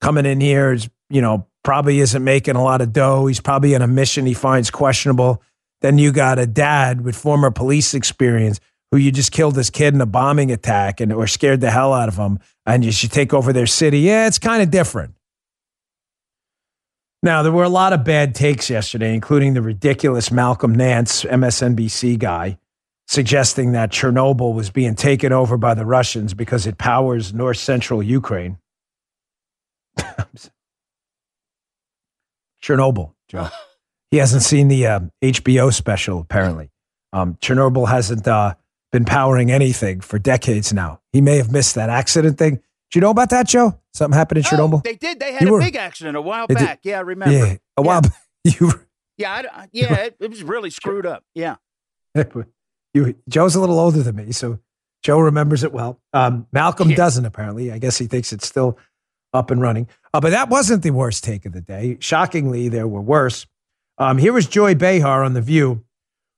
[0.00, 3.26] coming in here is, you know, probably isn't making a lot of dough.
[3.26, 5.42] He's probably in a mission he finds questionable.
[5.80, 9.94] Then you got a dad with former police experience who you just killed this kid
[9.94, 13.12] in a bombing attack and or scared the hell out of him and you should
[13.12, 14.00] take over their city.
[14.00, 15.14] Yeah, it's kind of different.
[17.22, 22.18] Now, there were a lot of bad takes yesterday, including the ridiculous Malcolm Nance, MSNBC
[22.18, 22.58] guy,
[23.08, 28.02] suggesting that Chernobyl was being taken over by the Russians because it powers north central
[28.02, 28.58] Ukraine.
[32.62, 33.48] Chernobyl, Joe.
[34.10, 36.70] he hasn't seen the uh, HBO special, apparently.
[37.12, 38.54] Um, Chernobyl hasn't uh,
[38.92, 41.00] been powering anything for decades now.
[41.12, 42.56] He may have missed that accident thing.
[42.90, 43.78] Do you know about that, Joe?
[43.92, 44.82] Something happened in oh, Chernobyl?
[44.82, 45.20] They did.
[45.20, 46.82] They had you a were, big accident a while back.
[46.82, 47.34] Did, yeah, I remember.
[47.34, 48.08] Yeah, a while yeah.
[48.08, 48.12] back.
[48.44, 48.72] You
[49.18, 51.24] yeah, I, yeah, it, it, was really screwed up.
[51.34, 51.56] Yeah.
[52.94, 54.60] you, Joe's a little older than me, so
[55.02, 56.00] Joe remembers it well.
[56.12, 56.96] Um, Malcolm yeah.
[56.96, 57.72] doesn't, apparently.
[57.72, 58.78] I guess he thinks it's still
[59.32, 59.88] up and running.
[60.12, 61.96] Uh, but that wasn't the worst take of the day.
[62.00, 63.46] Shockingly, there were worse.
[63.98, 65.84] Um, here was Joy Behar on The View,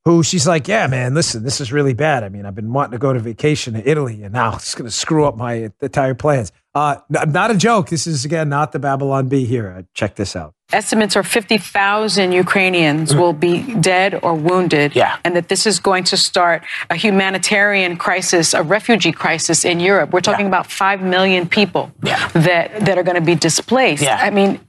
[0.04, 2.24] who she's like, Yeah, man, listen, this is really bad.
[2.24, 4.86] I mean, I've been wanting to go to vacation to Italy, and now it's going
[4.88, 6.52] to screw up my entire plans.
[6.72, 7.88] Uh, not a joke.
[7.88, 9.74] This is, again, not the Babylon Bee here.
[9.76, 10.54] Uh, check this out.
[10.72, 14.94] Estimates are 50,000 Ukrainians will be dead or wounded.
[14.94, 15.18] Yeah.
[15.24, 20.12] And that this is going to start a humanitarian crisis, a refugee crisis in Europe.
[20.12, 20.50] We're talking yeah.
[20.50, 22.28] about 5 million people yeah.
[22.28, 24.04] that, that are going to be displaced.
[24.04, 24.20] Yeah.
[24.22, 24.60] I mean,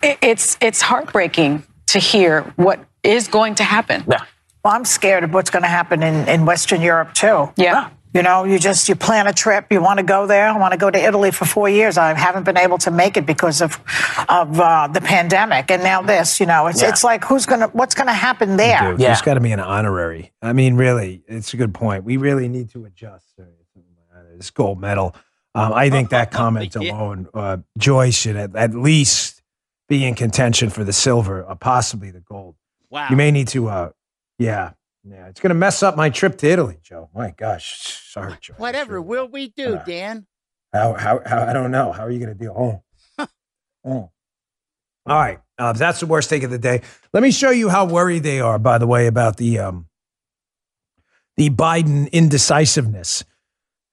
[0.00, 4.04] it's, it's heartbreaking to hear what is going to happen.
[4.08, 4.24] Yeah.
[4.64, 7.52] Well, I'm scared of what's going to happen in, in Western Europe, too.
[7.56, 7.90] Yeah.
[8.14, 9.66] You know, you just you plan a trip.
[9.70, 10.46] You want to go there.
[10.46, 11.96] I want to go to Italy for four years.
[11.96, 13.80] I haven't been able to make it because of
[14.28, 16.38] of uh, the pandemic, and now this.
[16.38, 16.90] You know, it's yeah.
[16.90, 18.90] it's like who's gonna what's gonna happen there?
[18.90, 19.06] Dude, yeah.
[19.06, 20.30] There's got to be an honorary.
[20.42, 22.04] I mean, really, it's a good point.
[22.04, 23.32] We really need to adjust
[24.42, 25.14] this gold medal.
[25.54, 29.42] Um, I think that comment alone, uh, Joy should at, at, least
[29.88, 32.56] be in contention for the silver, uh, possibly the gold.
[32.90, 33.08] Wow.
[33.10, 33.90] You may need to, uh,
[34.42, 34.72] yeah,
[35.04, 37.10] yeah, it's going to mess up my trip to Italy, Joe.
[37.14, 38.54] My gosh, sorry, Joe.
[38.56, 39.02] Whatever sure.
[39.02, 40.26] will we do, uh, Dan?
[40.72, 41.92] How, how, how, I don't know.
[41.92, 42.82] How are you going to deal?
[43.18, 43.26] Oh.
[43.84, 44.10] oh.
[45.04, 45.40] All right.
[45.58, 46.82] Uh, that's the worst take of the day.
[47.12, 49.86] Let me show you how worried they are, by the way, about the um,
[51.36, 53.24] the Biden indecisiveness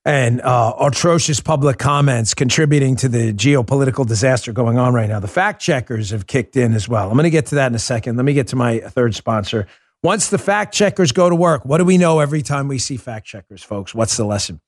[0.05, 5.19] and uh, atrocious public comments contributing to the geopolitical disaster going on right now.
[5.19, 7.07] The fact checkers have kicked in as well.
[7.09, 8.15] I'm going to get to that in a second.
[8.15, 9.67] Let me get to my third sponsor.
[10.01, 12.95] Once the fact checkers go to work, what do we know every time we see
[12.95, 13.93] fact checkers, folks?
[13.93, 14.61] What's the lesson?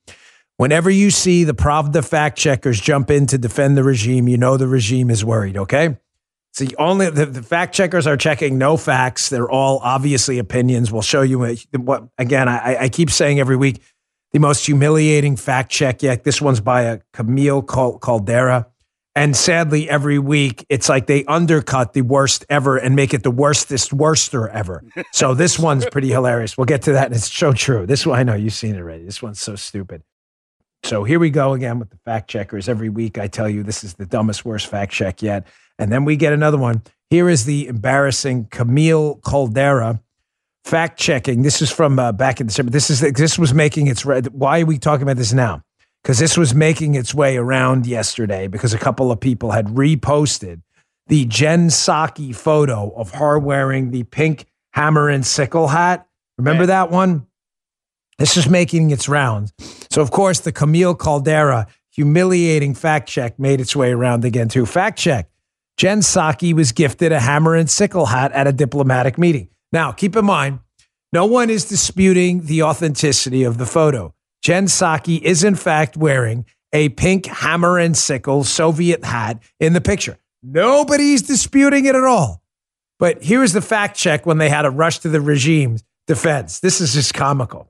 [0.58, 4.58] Whenever you see the Pravda fact checkers jump in to defend the regime, you know
[4.58, 5.98] the regime is worried, okay?
[6.52, 9.30] It's the only the, the, fact checkers are checking no facts.
[9.30, 10.92] They're all obviously opinions.
[10.92, 11.40] We'll show you
[11.78, 12.50] what again.
[12.50, 13.82] I, I keep saying every week
[14.34, 16.26] the most humiliating fact check yet.
[16.26, 18.68] This one's by a Camille Caldera.
[19.14, 23.32] And sadly, every week it's like they undercut the worst ever and make it the
[23.32, 24.84] worstest worster ever.
[25.14, 26.58] So this one's pretty hilarious.
[26.58, 27.08] We'll get to that.
[27.08, 27.86] And it's so true.
[27.86, 29.04] This one, I know you've seen it already.
[29.04, 30.04] This one's so stupid.
[30.84, 32.70] So here we go again with the fact checkers.
[32.70, 35.46] Every week I tell you this is the dumbest, worst fact check yet.
[35.78, 36.82] And then we get another one.
[37.10, 40.02] Here is the embarrassing Camille Caldera
[40.64, 41.42] fact checking.
[41.42, 42.72] This is from uh, back in December.
[42.72, 44.06] This is this was making its.
[44.06, 44.28] Red.
[44.28, 45.62] Why are we talking about this now?
[46.02, 50.62] Because this was making its way around yesterday because a couple of people had reposted
[51.08, 56.08] the Jen Psaki photo of her wearing the pink hammer and sickle hat.
[56.38, 57.28] Remember that one?
[58.18, 59.54] This is making its rounds.
[59.90, 64.66] So, of course, the Camille Caldera humiliating fact check made its way around again, too.
[64.66, 65.30] Fact check
[65.78, 69.50] Jen Psaki was gifted a hammer and sickle hat at a diplomatic meeting.
[69.72, 70.60] Now, keep in mind,
[71.12, 74.14] no one is disputing the authenticity of the photo.
[74.42, 79.82] Jen Psaki is, in fact, wearing a pink hammer and sickle Soviet hat in the
[79.82, 80.18] picture.
[80.42, 82.42] Nobody's disputing it at all.
[82.98, 86.60] But here's the fact check when they had a rush to the regime's defense.
[86.60, 87.68] This is just comical.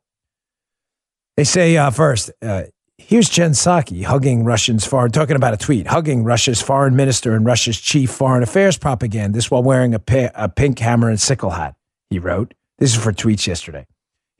[1.37, 2.63] They say uh, first, uh,
[2.97, 7.45] here's Jen Psaki hugging Russians foreign, talking about a tweet, hugging Russia's foreign minister and
[7.45, 11.75] Russia's chief foreign affairs propagandist while wearing a, pa- a pink hammer and sickle hat,
[12.09, 12.53] he wrote.
[12.77, 13.85] This is for tweets yesterday.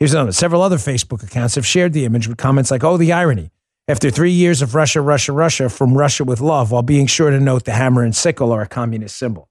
[0.02, 0.32] Here's another.
[0.32, 3.52] Several other Facebook accounts have shared the image with comments like, oh, the irony.
[3.88, 7.40] After three years of Russia, Russia, Russia, from Russia with love, while being sure to
[7.40, 9.48] note the hammer and sickle are a communist symbol.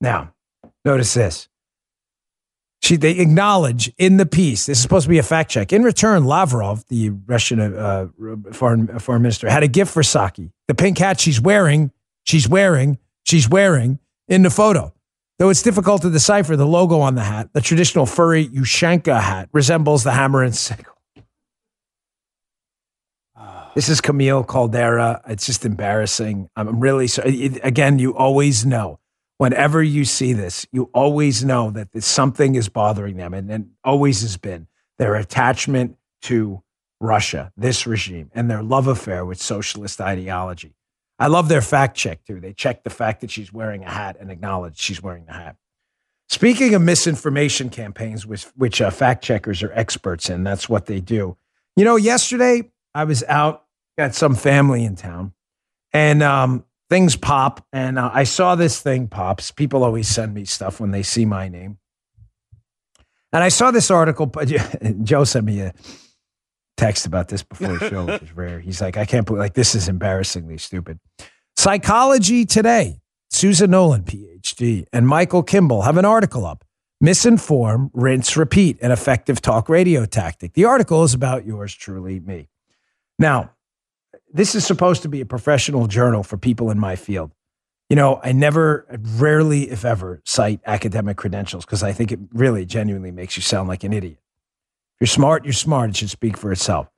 [0.00, 0.32] Now,
[0.84, 1.48] notice this.
[2.82, 5.72] She, they acknowledge in the piece, this is supposed to be a fact check.
[5.72, 8.06] In return, Lavrov, the Russian uh,
[8.52, 10.52] foreign, foreign minister, had a gift for Psaki.
[10.68, 11.90] The pink hat she's wearing,
[12.22, 14.94] she's wearing, she's wearing in the photo.
[15.38, 19.48] Though it's difficult to decipher the logo on the hat, the traditional furry Ushanka hat
[19.52, 20.94] resembles the hammer and sickle.
[23.74, 25.20] This is Camille Caldera.
[25.26, 26.48] It's just embarrassing.
[26.54, 27.46] I'm really sorry.
[27.64, 29.00] Again, you always know
[29.38, 34.20] whenever you see this, you always know that something is bothering them, and, and always
[34.22, 34.68] has been
[34.98, 36.62] their attachment to
[37.00, 40.76] Russia, this regime, and their love affair with socialist ideology.
[41.18, 42.40] I love their fact check too.
[42.40, 45.56] They check the fact that she's wearing a hat and acknowledge she's wearing the hat.
[46.28, 51.00] Speaking of misinformation campaigns, which, which uh, fact checkers are experts in, that's what they
[51.00, 51.36] do.
[51.76, 53.64] You know, yesterday I was out,
[53.96, 55.32] got some family in town,
[55.92, 57.64] and um, things pop.
[57.72, 59.50] And uh, I saw this thing pops.
[59.50, 61.78] People always send me stuff when they see my name.
[63.32, 64.26] And I saw this article.
[65.02, 65.74] Joe sent me a
[66.76, 68.60] text about this before the show, which is rare.
[68.60, 70.98] He's like, I can't believe, like, this is embarrassingly stupid.
[71.56, 76.64] Psychology Today, Susan Nolan, PhD, and Michael Kimball have an article up.
[77.02, 80.54] Misinform, rinse, repeat, an effective talk radio tactic.
[80.54, 82.48] The article is about yours truly, me.
[83.18, 83.50] Now,
[84.32, 87.30] this is supposed to be a professional journal for people in my field.
[87.90, 92.64] You know, I never, rarely, if ever, cite academic credentials because I think it really
[92.64, 94.18] genuinely makes you sound like an idiot
[95.04, 95.90] you're smart, you're smart.
[95.90, 96.88] It should speak for itself.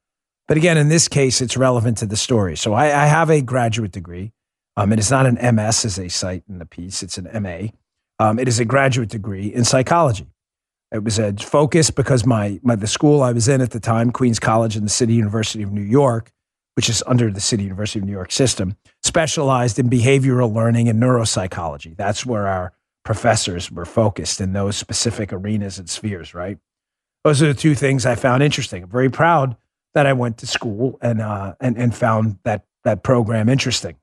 [0.46, 2.56] But again, in this case, it's relevant to the story.
[2.56, 4.30] So I, I have a graduate degree.
[4.76, 7.70] Um, and it's not an MS as they cite in the piece, it's an MA.
[8.20, 10.28] Um, it is a graduate degree in psychology.
[10.92, 14.12] It was a focus because my, my the school I was in at the time,
[14.12, 16.30] Queens College and the City University of New York,
[16.74, 21.02] which is under the City University of New York system, specialized in behavioral learning and
[21.02, 21.96] neuropsychology.
[21.96, 22.72] That's where our
[23.04, 26.58] professors were focused in those specific arenas and spheres, right?
[27.26, 28.84] Those are the two things I found interesting.
[28.84, 29.56] I'm very proud
[29.94, 33.96] that I went to school and uh, and and found that that program interesting.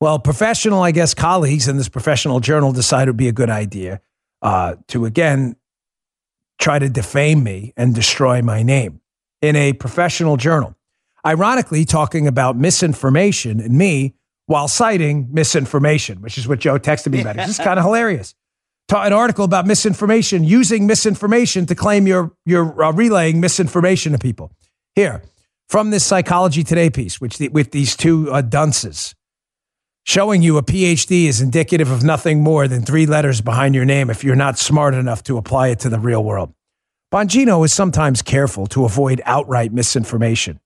[0.00, 3.50] Well, professional, I guess, colleagues in this professional journal decided it would be a good
[3.50, 4.00] idea
[4.40, 5.56] uh, to again
[6.58, 9.02] try to defame me and destroy my name
[9.42, 10.74] in a professional journal.
[11.26, 14.14] Ironically, talking about misinformation and me
[14.46, 17.36] while citing misinformation, which is what Joe texted me about.
[17.36, 18.34] It's just kind of hilarious
[18.96, 24.50] an article about misinformation, using misinformation to claim you're, you're uh, relaying misinformation to people.
[24.94, 25.22] Here,
[25.68, 29.14] from this Psychology Today piece, which the, with these two uh, dunces,
[30.04, 34.08] showing you a PhD is indicative of nothing more than three letters behind your name
[34.08, 36.54] if you're not smart enough to apply it to the real world.
[37.12, 40.60] Bongino is sometimes careful to avoid outright misinformation.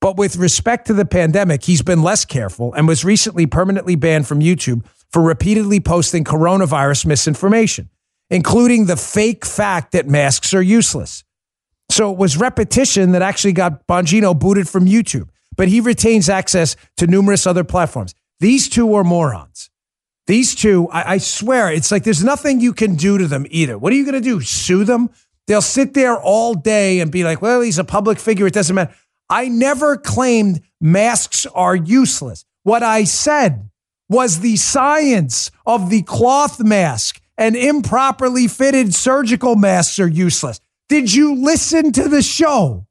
[0.00, 4.26] But with respect to the pandemic, he's been less careful and was recently permanently banned
[4.26, 7.90] from YouTube for repeatedly posting coronavirus misinformation,
[8.28, 11.24] including the fake fact that masks are useless.
[11.90, 16.76] So it was repetition that actually got Bongino booted from YouTube, but he retains access
[16.98, 18.14] to numerous other platforms.
[18.38, 19.70] These two are morons.
[20.26, 23.76] These two, I, I swear, it's like there's nothing you can do to them either.
[23.76, 24.40] What are you going to do?
[24.40, 25.10] Sue them?
[25.48, 28.46] They'll sit there all day and be like, well, he's a public figure.
[28.46, 28.94] It doesn't matter.
[29.28, 32.44] I never claimed masks are useless.
[32.62, 33.69] What I said
[34.10, 40.60] was the science of the cloth mask and improperly fitted surgical masks are useless.
[40.90, 42.86] Did you listen to the show?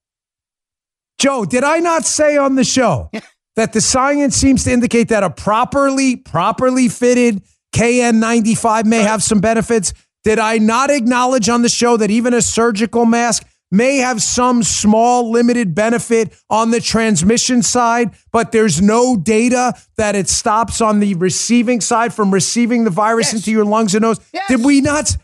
[1.20, 3.12] Joe, did I not say on the show
[3.58, 7.44] that the science seems to indicate that a properly properly fitted
[7.76, 9.94] KN95 may uh, have some benefits?
[10.24, 14.64] Did I not acknowledge on the show that even a surgical mask may have some
[14.64, 21.00] small limited benefit on the transmission side, but there's no data that it stops on
[21.00, 23.36] the receiving side from receiving the virus yes.
[23.36, 24.20] into your lungs and nose.
[24.34, 24.46] Yes.
[24.48, 25.16] Did we not?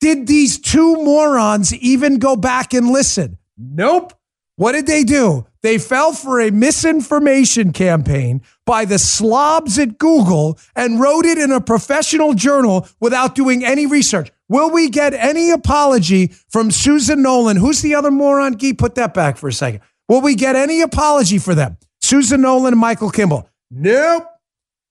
[0.00, 3.38] Did these two morons even go back and listen?
[3.58, 4.14] Nope.
[4.56, 5.46] What did they do?
[5.62, 11.50] They fell for a misinformation campaign by the slobs at Google and wrote it in
[11.50, 14.30] a professional journal without doing any research.
[14.50, 17.56] Will we get any apology from Susan Nolan?
[17.56, 18.58] Who's the other moron?
[18.58, 19.80] Gee, put that back for a second.
[20.08, 21.76] Will we get any apology for them?
[22.02, 23.48] Susan Nolan and Michael Kimball.
[23.70, 24.26] Nope.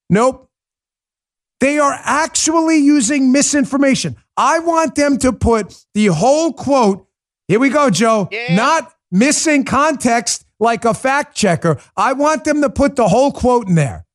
[0.10, 0.50] Nope.
[1.60, 4.16] They are actually using misinformation.
[4.38, 7.06] I want them to put the whole quote.
[7.50, 8.30] Here we go, Joe.
[8.32, 8.56] Yeah.
[8.56, 11.82] Not missing context like a fact checker.
[11.98, 14.06] I want them to put the whole quote in there.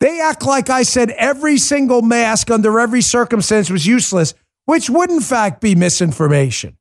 [0.00, 4.34] They act like I said every single mask under every circumstance was useless,
[4.66, 6.76] which would in fact be misinformation.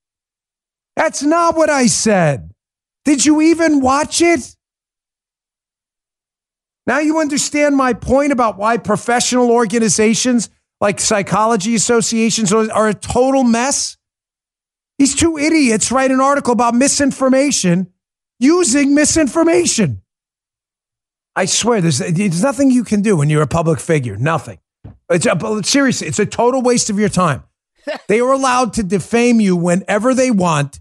[0.95, 2.51] That's not what I said.
[3.05, 4.55] Did you even watch it?
[6.85, 10.49] Now you understand my point about why professional organizations
[10.79, 13.97] like psychology associations are a total mess?
[14.99, 17.91] These two idiots write an article about misinformation
[18.39, 20.01] using misinformation.
[21.37, 24.17] I swear, there's, there's nothing you can do when you're a public figure.
[24.17, 24.57] Nothing.
[25.07, 27.43] It's a, seriously, it's a total waste of your time.
[28.07, 30.79] they are allowed to defame you whenever they want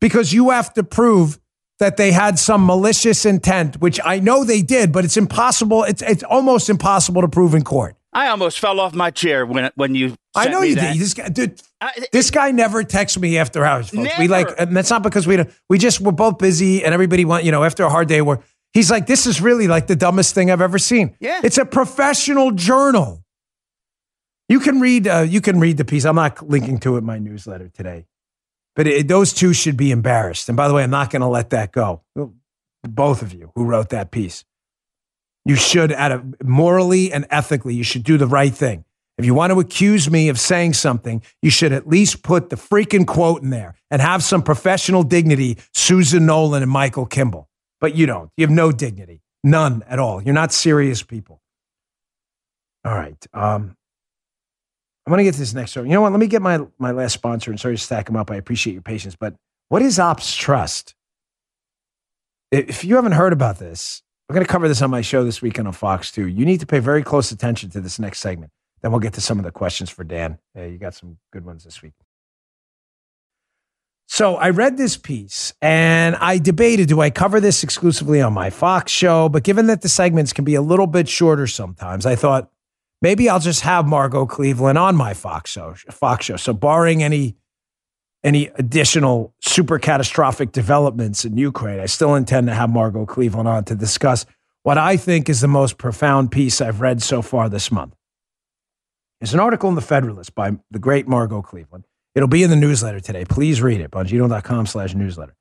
[0.00, 1.38] because you have to prove
[1.80, 5.84] that they had some malicious intent, which I know they did, but it's impossible.
[5.84, 7.94] It's, it's almost impossible to prove in court.
[8.12, 10.16] I almost fell off my chair when when you.
[10.34, 10.94] I know you that.
[10.94, 11.00] did.
[11.00, 11.62] This guy, dude,
[12.10, 13.90] this guy never texts me after hours.
[13.90, 14.18] Folks.
[14.18, 15.50] We like, and that's not because we don't.
[15.68, 18.20] we just we're both busy and everybody want you know after a hard day.
[18.20, 18.40] We're
[18.72, 21.16] he's like, this is really like the dumbest thing I've ever seen.
[21.20, 23.24] Yeah, it's a professional journal.
[24.48, 26.04] You can read uh, you can read the piece.
[26.04, 28.06] I'm not linking to it in my newsletter today,
[28.74, 30.48] but it, those two should be embarrassed.
[30.48, 32.02] And by the way, I'm not going to let that go.
[32.82, 34.44] Both of you who wrote that piece.
[35.44, 38.84] You should, at a, morally and ethically, you should do the right thing.
[39.18, 42.56] If you want to accuse me of saying something, you should at least put the
[42.56, 47.49] freaking quote in there and have some professional dignity, Susan Nolan and Michael Kimball.
[47.80, 48.30] But you don't.
[48.36, 50.22] You have no dignity, none at all.
[50.22, 51.40] You're not serious people.
[52.84, 53.26] All right.
[53.32, 53.76] Um,
[55.06, 55.88] I'm going to get to this next story.
[55.88, 56.12] You know what?
[56.12, 58.30] Let me get my, my last sponsor and sorry to stack them up.
[58.30, 59.16] I appreciate your patience.
[59.16, 59.34] But
[59.68, 60.94] what is Ops Trust?
[62.50, 65.42] If you haven't heard about this, we're going to cover this on my show this
[65.42, 66.26] weekend on Fox 2.
[66.26, 68.52] You need to pay very close attention to this next segment.
[68.82, 70.38] Then we'll get to some of the questions for Dan.
[70.54, 71.92] you got some good ones this week.
[74.12, 78.50] So I read this piece and I debated do I cover this exclusively on my
[78.50, 79.28] Fox show?
[79.28, 82.50] But given that the segments can be a little bit shorter sometimes, I thought
[83.00, 85.74] maybe I'll just have Margot Cleveland on my Fox show.
[85.92, 86.34] Fox show.
[86.36, 87.36] So barring any
[88.24, 93.64] any additional super catastrophic developments in Ukraine, I still intend to have Margot Cleveland on
[93.66, 94.26] to discuss
[94.64, 97.94] what I think is the most profound piece I've read so far this month.
[99.20, 101.84] It's an article in the Federalist by the great Margot Cleveland.
[102.14, 103.24] It'll be in the newsletter today.
[103.24, 105.34] Please read it, bongino.com slash newsletter.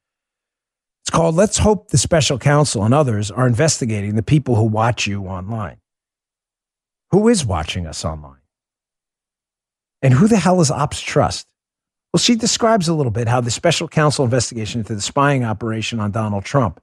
[1.04, 5.08] It's called Let's Hope the Special Counsel and Others Are Investigating the People Who Watch
[5.08, 5.78] You Online.
[7.12, 8.42] Who is watching us online?
[10.02, 11.48] And who the hell is Ops Trust?
[12.14, 16.00] Well, she describes a little bit how the special counsel investigation into the spying operation
[16.00, 16.80] on Donald Trump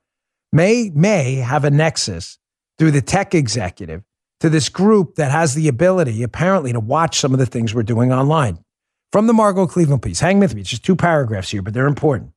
[0.53, 2.39] may, may have a nexus
[2.79, 4.03] through the tech executive
[4.41, 7.83] to this group that has the ability, apparently, to watch some of the things we're
[7.83, 8.59] doing online.
[9.13, 10.63] From the Margot Cleveland piece, hang with me.
[10.63, 12.33] It's just two paragraphs here, but they're important.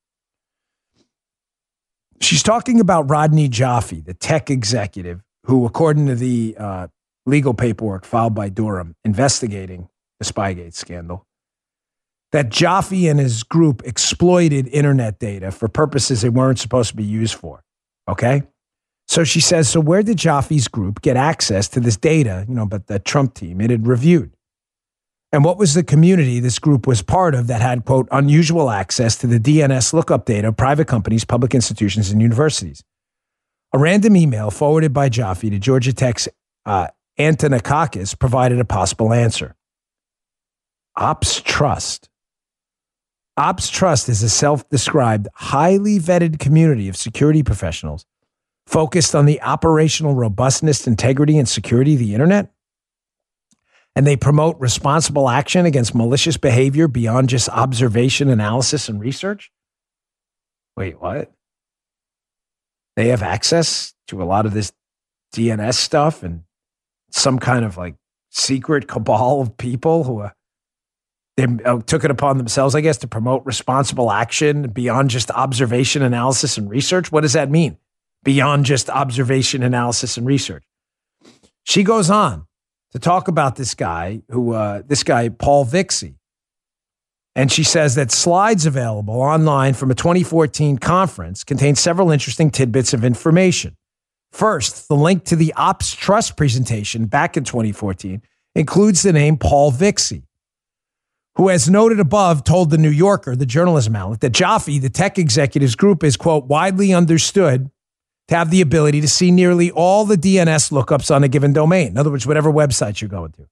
[2.21, 6.87] She's talking about Rodney Joffe, the tech executive who, according to the uh,
[7.25, 9.89] legal paperwork filed by Durham investigating
[10.19, 11.25] the Spygate scandal,
[12.31, 17.03] that Joffe and his group exploited internet data for purposes they weren't supposed to be
[17.03, 17.63] used for.
[18.07, 18.43] Okay.
[19.07, 22.67] So she says, so where did Joffe's group get access to this data, you know,
[22.67, 24.35] but the Trump team it had reviewed?
[25.31, 29.15] And what was the community this group was part of that had, quote, unusual access
[29.17, 32.83] to the DNS lookup data of private companies, public institutions, and universities?
[33.71, 36.27] A random email forwarded by Joffe to Georgia Tech's
[36.65, 36.87] uh,
[37.19, 39.55] Antonakakis provided a possible answer.
[40.95, 42.09] Ops Trust
[43.37, 48.05] Ops Trust is a self described, highly vetted community of security professionals
[48.67, 52.51] focused on the operational robustness, integrity, and security of the internet.
[53.99, 59.51] And they promote responsible action against malicious behavior beyond just observation, analysis, and research.
[60.77, 61.33] Wait, what?
[62.95, 64.71] They have access to a lot of this
[65.35, 66.43] DNS stuff and
[67.11, 67.95] some kind of like
[68.29, 70.33] secret cabal of people who are
[71.35, 76.03] they uh, took it upon themselves, I guess, to promote responsible action beyond just observation,
[76.03, 77.11] analysis, and research.
[77.11, 77.77] What does that mean?
[78.23, 80.63] Beyond just observation, analysis, and research.
[81.65, 82.45] She goes on
[82.91, 86.15] to talk about this guy who, uh, this guy, Paul Vixie.
[87.35, 92.93] And she says that slides available online from a 2014 conference contain several interesting tidbits
[92.93, 93.77] of information.
[94.31, 98.21] First, the link to the Ops Trust presentation back in 2014
[98.55, 100.23] includes the name Paul Vixie
[101.39, 105.17] who, as noted above, told the New Yorker, the journalism outlet, that Joffe, the tech
[105.17, 107.71] executives group, is, quote, widely understood
[108.29, 111.87] to have the ability to see nearly all the DNS lookups on a given domain.
[111.87, 113.47] In other words, whatever website you're going to.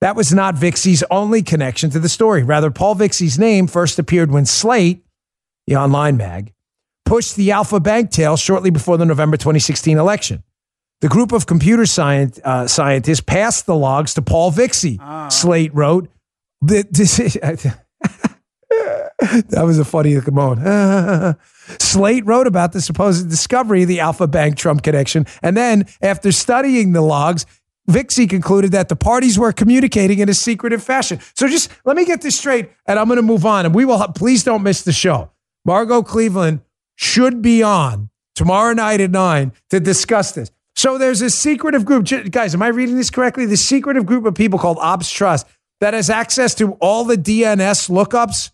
[0.00, 2.44] That was not Vixie's only connection to the story.
[2.44, 5.04] Rather, Paul Vixie's name first appeared when Slate,
[5.66, 6.52] the online mag,
[7.04, 10.44] pushed the Alfa Bank tale shortly before the November 2016 election.
[11.00, 14.98] The group of computer science, uh, scientists passed the logs to Paul Vixie.
[15.00, 15.28] Ah.
[15.28, 16.08] Slate wrote.
[19.48, 21.36] that was a funny moment.
[21.80, 25.26] Slate wrote about the supposed discovery of the Alfa Bank Trump connection.
[25.42, 27.44] And then, after studying the logs,
[27.88, 31.18] Vixie concluded that the parties were communicating in a secretive fashion.
[31.34, 33.66] So just let me get this straight, and I'm going to move on.
[33.66, 35.30] And we will, please don't miss the show.
[35.64, 36.60] Margot Cleveland
[36.94, 40.50] should be on tomorrow night at nine to discuss this.
[40.76, 42.06] So there's a secretive group.
[42.30, 43.46] Guys, am I reading this correctly?
[43.46, 45.46] The secretive group of people called Ops Trust
[45.80, 48.50] that has access to all the DNS lookups,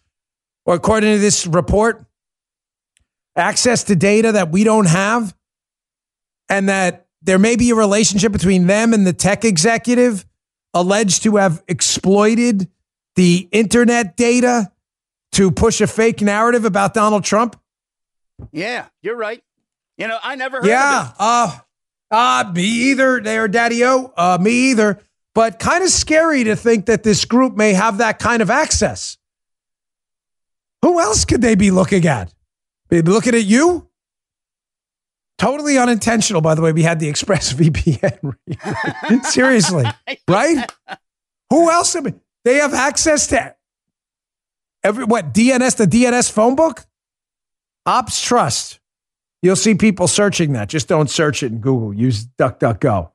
[0.66, 2.04] or according to this report,
[3.36, 5.34] access to data that we don't have,
[6.48, 10.24] and that there may be a relationship between them and the tech executive
[10.74, 12.68] alleged to have exploited
[13.16, 14.70] the internet data
[15.32, 17.60] to push a fake narrative about Donald Trump?
[18.52, 19.42] Yeah, you're right.
[19.96, 21.58] You know, I never heard yeah, Uh,
[22.10, 24.12] uh, me either, there, Daddy O.
[24.16, 25.00] Uh, me either.
[25.34, 29.18] But kind of scary to think that this group may have that kind of access.
[30.84, 32.30] Who else could they be looking at?
[32.90, 33.88] They Be looking at you?
[35.38, 36.72] Totally unintentional, by the way.
[36.72, 38.34] We had the ExpressVPN.
[39.24, 39.86] Seriously,
[40.28, 40.70] right?
[41.48, 41.96] Who else?
[42.44, 43.56] They have access to
[44.82, 46.84] every what DNS, the DNS phone book,
[47.86, 48.78] Ops Trust.
[49.40, 50.68] You'll see people searching that.
[50.68, 51.94] Just don't search it in Google.
[51.94, 52.92] Use DuckDuckGo.
[52.92, 53.14] All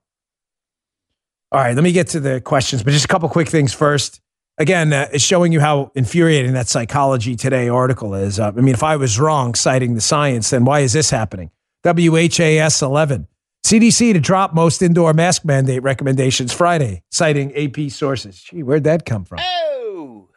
[1.51, 4.21] right, let me get to the questions, but just a couple quick things first.
[4.59, 8.39] Again, uh, it's showing you how infuriating that Psychology Today article is.
[8.39, 11.49] Uh, I mean, if I was wrong citing the science, then why is this happening?
[11.83, 13.27] WHAS 11.
[13.65, 18.41] CDC to drop most indoor mask mandate recommendations Friday, citing AP sources.
[18.41, 19.39] Gee, where'd that come from?
[19.41, 20.27] Oh.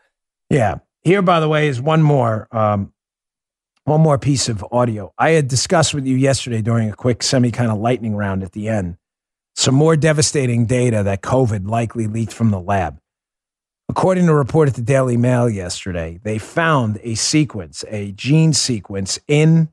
[0.48, 0.76] Yeah.
[1.02, 2.48] Here, by the way, is one more.
[2.52, 2.92] Um,
[3.84, 5.12] one more piece of audio.
[5.18, 8.52] I had discussed with you yesterday during a quick semi kind of lightning round at
[8.52, 8.96] the end
[9.54, 12.98] some more devastating data that COVID likely leaked from the lab.
[13.92, 18.54] According to a report at the Daily Mail yesterday, they found a sequence, a gene
[18.54, 19.68] sequence in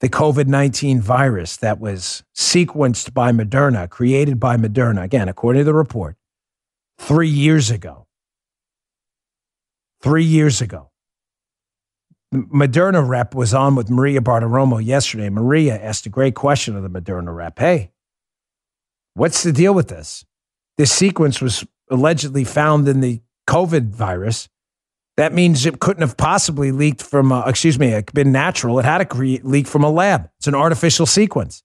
[0.00, 5.64] the COVID 19 virus that was sequenced by Moderna, created by Moderna, again, according to
[5.64, 6.16] the report,
[6.96, 8.06] three years ago.
[10.00, 10.90] Three years ago.
[12.32, 15.28] Moderna rep was on with Maria Bartiromo yesterday.
[15.28, 17.58] Maria asked a great question of the Moderna rep.
[17.58, 17.90] Hey,
[19.12, 20.24] what's the deal with this?
[20.78, 23.20] This sequence was allegedly found in the
[23.52, 24.48] COVID virus.
[25.18, 28.78] That means it couldn't have possibly leaked from, uh, excuse me, it been natural.
[28.78, 30.30] It had to cre- leak from a lab.
[30.38, 31.62] It's an artificial sequence.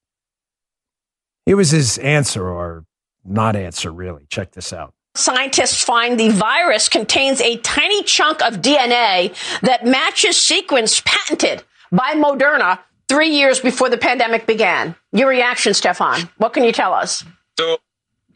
[1.46, 2.84] It was his answer, or
[3.24, 4.26] not answer, really.
[4.30, 4.94] Check this out.
[5.16, 12.16] Scientists find the virus contains a tiny chunk of DNA that matches sequence patented by
[12.16, 14.94] Moderna three years before the pandemic began.
[15.14, 16.30] Your reaction, Stefan?
[16.38, 17.24] What can you tell us?
[17.58, 17.78] So,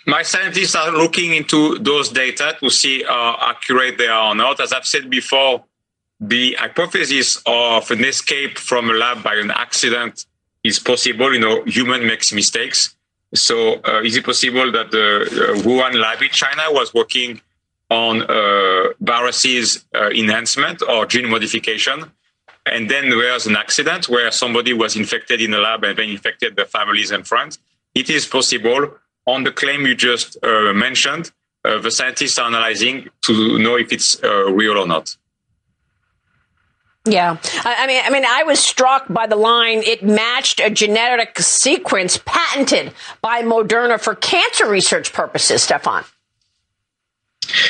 [0.08, 4.60] my scientists are looking into those data to see how accurate they are or not.
[4.60, 5.64] As I've said before,
[6.20, 10.26] the hypothesis of an escape from a lab by an accident
[10.64, 11.34] is possible.
[11.34, 12.96] You know, human makes mistakes.
[13.34, 17.42] So uh, is it possible that the uh, Wuhan lab in China was working
[17.90, 22.12] on uh, viruses uh, enhancement or gene modification?
[22.66, 26.10] And then there was an accident where somebody was infected in the lab and then
[26.10, 27.58] infected their families and friends.
[27.96, 28.94] It is possible.
[29.26, 31.32] On the claim you just uh, mentioned,
[31.64, 35.16] uh, the scientists are analyzing to know if it's real or not.
[37.06, 39.80] Yeah, I mean, I mean, I was struck by the line.
[39.80, 42.94] It matched a genetic sequence patented
[43.24, 45.64] by Moderna for cancer research purposes.
[45.64, 46.04] Stefan.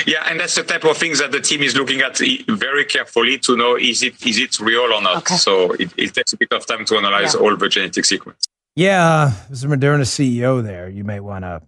[0.06, 3.38] Yeah, and that's the type of things that the team is looking at very carefully
[3.40, 5.18] to know is it is it real or not.
[5.18, 5.36] Okay.
[5.36, 7.40] So it, it, takes a bit of time to analyze yeah.
[7.40, 8.48] all the genetic sequence.
[8.76, 11.62] Yeah, as a Moderna CEO there, you may want to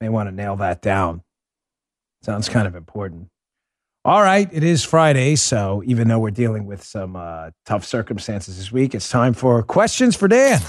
[0.00, 1.22] may want to nail that down.
[2.22, 3.28] Sounds kind of important.
[4.04, 8.56] All right, it is Friday, so even though we're dealing with some uh, tough circumstances
[8.56, 10.60] this week, it's time for questions for Dan.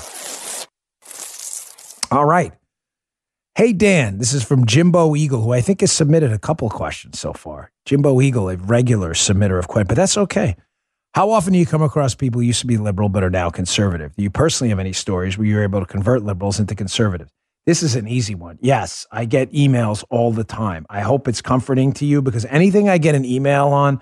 [2.11, 2.53] All right.
[3.55, 7.19] Hey, Dan, this is from Jimbo Eagle, who I think has submitted a couple questions
[7.19, 7.71] so far.
[7.85, 10.55] Jimbo Eagle, a regular submitter of questions, but that's okay.
[11.13, 13.49] How often do you come across people who used to be liberal but are now
[13.49, 14.15] conservative?
[14.15, 17.33] Do you personally have any stories where you were able to convert liberals into conservatives?
[17.65, 18.57] This is an easy one.
[18.61, 20.85] Yes, I get emails all the time.
[20.89, 23.99] I hope it's comforting to you because anything I get an email on,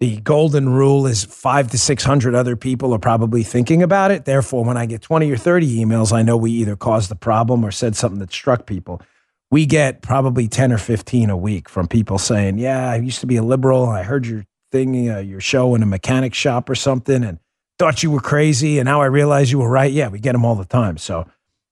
[0.00, 4.24] the golden rule is five to 600 other people are probably thinking about it.
[4.24, 7.66] Therefore, when I get 20 or 30 emails, I know we either caused the problem
[7.66, 9.02] or said something that struck people.
[9.50, 13.26] We get probably 10 or 15 a week from people saying, Yeah, I used to
[13.26, 13.86] be a liberal.
[13.90, 17.38] I heard your thing, uh, your show in a mechanic shop or something, and
[17.78, 19.92] thought you were crazy, and now I realize you were right.
[19.92, 20.98] Yeah, we get them all the time.
[20.98, 21.26] So,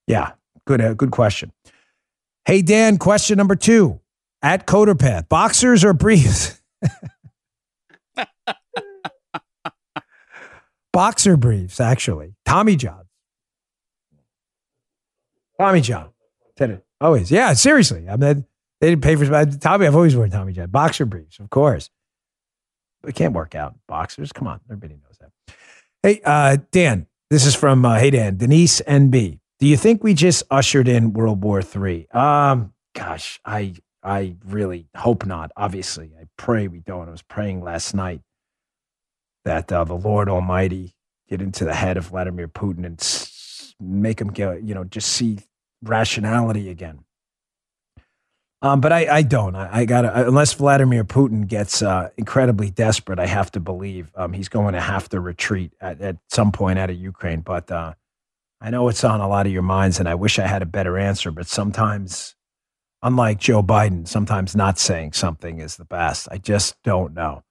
[0.06, 0.32] yeah,
[0.66, 1.52] good, uh, good question.
[2.44, 4.00] Hey Dan, question number two
[4.42, 6.60] at Coderpath: boxers or briefs?
[10.94, 12.36] Boxer briefs, actually.
[12.46, 13.04] Tommy John.
[15.58, 16.10] Tommy John.
[17.00, 17.32] Always.
[17.32, 18.08] Yeah, seriously.
[18.08, 18.46] I mean,
[18.80, 19.88] they didn't pay for Tommy.
[19.88, 20.70] I've always worn Tommy John.
[20.70, 21.90] Boxer briefs, of course.
[23.06, 23.74] It can't work out.
[23.86, 24.60] Boxers, come on.
[24.68, 25.30] Everybody knows that.
[26.02, 29.40] Hey, uh, Dan, this is from, uh, hey, Dan, Denise NB.
[29.58, 32.08] Do you think we just ushered in World War III?
[32.10, 35.50] Um, gosh, I, I really hope not.
[35.56, 37.08] Obviously, I pray we don't.
[37.08, 38.20] I was praying last night
[39.44, 40.94] that uh, the Lord Almighty
[41.28, 43.30] get into the head of Vladimir Putin and
[43.80, 45.38] make him get, you know, just see
[45.82, 47.00] rationality again.
[48.64, 49.54] Um, but I, I don't.
[49.54, 54.32] I, I got unless Vladimir Putin gets uh, incredibly desperate, I have to believe um,
[54.32, 57.42] he's going to have to retreat at, at some point out of Ukraine.
[57.42, 57.92] But uh,
[58.62, 60.66] I know it's on a lot of your minds, and I wish I had a
[60.66, 61.30] better answer.
[61.30, 62.36] But sometimes,
[63.02, 66.26] unlike Joe Biden, sometimes not saying something is the best.
[66.30, 67.42] I just don't know.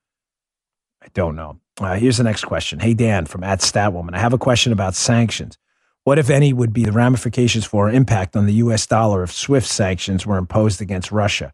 [1.03, 1.59] I don't know.
[1.79, 2.79] Uh, here's the next question.
[2.79, 4.15] Hey, Dan from at Statwoman.
[4.15, 5.59] I have a question about sanctions.
[6.03, 8.85] What, if any, would be the ramifications for or impact on the U.S.
[8.85, 11.53] dollar if SWIFT sanctions were imposed against Russia?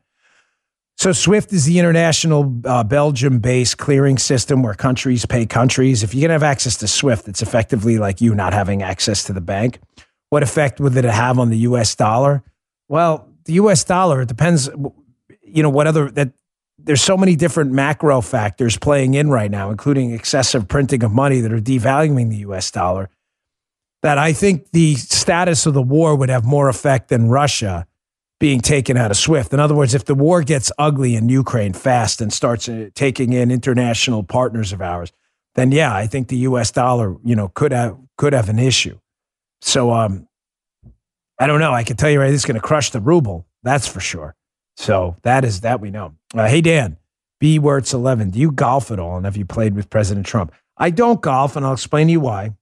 [0.98, 6.04] So, SWIFT is the international uh, Belgium based clearing system where countries pay countries.
[6.04, 9.34] If you can have access to SWIFT, it's effectively like you not having access to
[9.34, 9.80] the bank.
[10.30, 11.96] What effect would it have on the U.S.
[11.96, 12.44] dollar?
[12.88, 13.84] Well, the U.S.
[13.84, 14.68] dollar, it depends,
[15.44, 16.32] you know, what other, that
[16.78, 21.40] there's so many different macro factors playing in right now, including excessive printing of money
[21.42, 23.10] that are devaluing the US dollar
[24.02, 27.86] that I think the status of the war would have more effect than Russia
[28.40, 29.54] being taken out of SWIFT.
[29.54, 33.34] In other words, if the war gets ugly in Ukraine fast and starts uh, taking
[33.34, 35.12] in international partners of ours,
[35.56, 36.72] then yeah, I think the U.S.
[36.72, 38.98] dollar, you know, could have could have an issue.
[39.62, 40.28] So, um,
[41.38, 41.74] I don't know.
[41.74, 43.46] I can tell you right, it's going to crush the ruble.
[43.64, 44.36] That's for sure.
[44.78, 46.14] So that is that we know.
[46.34, 46.98] Uh, hey Dan,
[47.42, 48.30] B Wertz eleven.
[48.30, 49.18] Do you golf at all?
[49.18, 50.54] And have you played with President Trump?
[50.78, 52.56] I don't golf, and I'll explain to you why.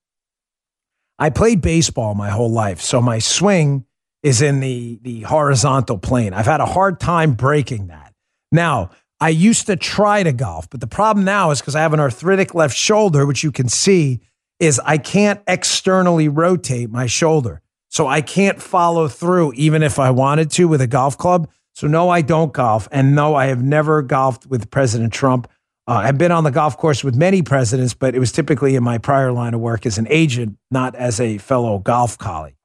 [1.19, 3.85] I played baseball my whole life, so my swing
[4.23, 6.33] is in the the horizontal plane.
[6.33, 8.13] I've had a hard time breaking that.
[8.51, 11.93] Now, I used to try to golf, but the problem now is because I have
[11.93, 14.21] an arthritic left shoulder, which you can see
[14.59, 17.61] is I can't externally rotate my shoulder.
[17.89, 21.49] So I can't follow through even if I wanted to with a golf club.
[21.73, 25.47] So no, I don't golf, and no, I have never golfed with President Trump.
[25.87, 28.83] Uh, I've been on the golf course with many presidents, but it was typically in
[28.83, 32.57] my prior line of work as an agent, not as a fellow golf colleague.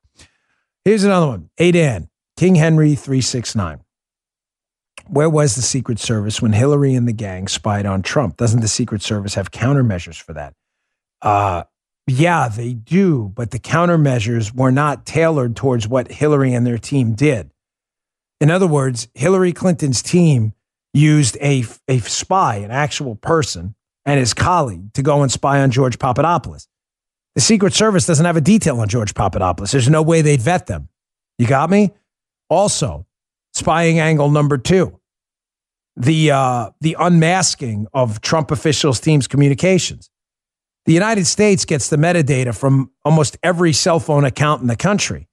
[0.84, 1.48] Here's another one.
[1.58, 3.80] Adan, King Henry 369.
[5.06, 8.36] Where was the Secret Service when Hillary and the gang spied on Trump?
[8.36, 10.54] Doesn't the Secret Service have countermeasures for that?
[11.20, 11.64] Uh,
[12.08, 17.14] yeah, they do, but the countermeasures were not tailored towards what Hillary and their team
[17.14, 17.52] did.
[18.40, 20.52] In other words, Hillary Clinton's team
[20.92, 23.74] used a, a spy, an actual person,
[24.04, 26.68] and his colleague to go and spy on George Papadopoulos.
[27.34, 29.70] The Secret Service doesn't have a detail on George Papadopoulos.
[29.70, 30.88] There's no way they'd vet them.
[31.38, 31.92] You got me?
[32.50, 33.06] Also,
[33.54, 34.98] spying angle number two
[35.96, 40.10] the, uh, the unmasking of Trump officials' team's communications.
[40.86, 45.28] The United States gets the metadata from almost every cell phone account in the country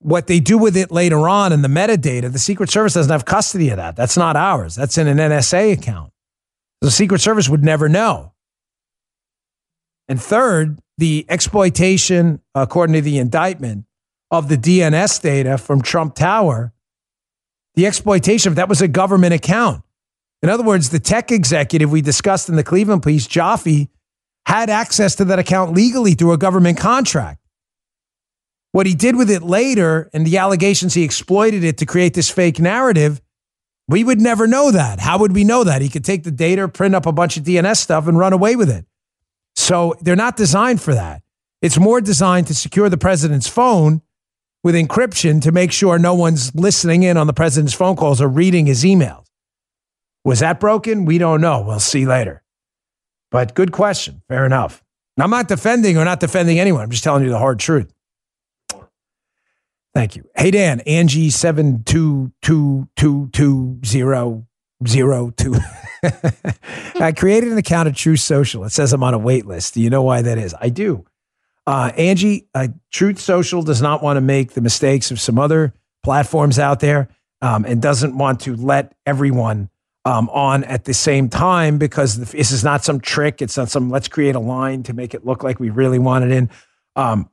[0.00, 3.24] what they do with it later on in the metadata, the Secret Service doesn't have
[3.24, 3.96] custody of that.
[3.96, 4.74] That's not ours.
[4.74, 6.12] That's in an NSA account.
[6.80, 8.32] The Secret Service would never know.
[10.08, 13.84] And third, the exploitation, according to the indictment,
[14.30, 16.72] of the DNS data from Trump Tower,
[17.74, 19.82] the exploitation of that was a government account.
[20.42, 23.88] In other words, the tech executive we discussed in the Cleveland Police, Joffe,
[24.46, 27.40] had access to that account legally through a government contract.
[28.72, 32.30] What he did with it later and the allegations he exploited it to create this
[32.30, 33.20] fake narrative,
[33.88, 35.00] We would never know that.
[35.00, 35.82] How would we know that?
[35.82, 38.54] He could take the data, print up a bunch of DNS stuff, and run away
[38.54, 38.86] with it.
[39.56, 41.22] So they're not designed for that.
[41.60, 44.00] It's more designed to secure the president's phone
[44.62, 48.28] with encryption to make sure no one's listening in on the president's phone calls or
[48.28, 49.26] reading his emails.
[50.24, 51.04] Was that broken?
[51.04, 51.60] We don't know.
[51.62, 52.44] We'll see later.
[53.32, 54.22] But good question.
[54.28, 54.84] Fair enough.
[55.18, 56.84] I'm not defending or not defending anyone.
[56.84, 57.92] I'm just telling you the hard truth.
[59.94, 60.28] Thank you.
[60.36, 64.46] Hey Dan, Angie seven two two two two zero
[64.86, 65.54] zero two.
[67.00, 68.64] I created an account at Truth Social.
[68.64, 69.74] It says I'm on a wait list.
[69.74, 70.54] Do you know why that is?
[70.60, 71.04] I do.
[71.66, 75.74] Uh, Angie, uh, Truth Social does not want to make the mistakes of some other
[76.02, 77.08] platforms out there,
[77.42, 79.68] um, and doesn't want to let everyone
[80.04, 83.42] um, on at the same time because this is not some trick.
[83.42, 86.24] It's not some let's create a line to make it look like we really want
[86.24, 86.50] it in.
[86.96, 87.28] Um,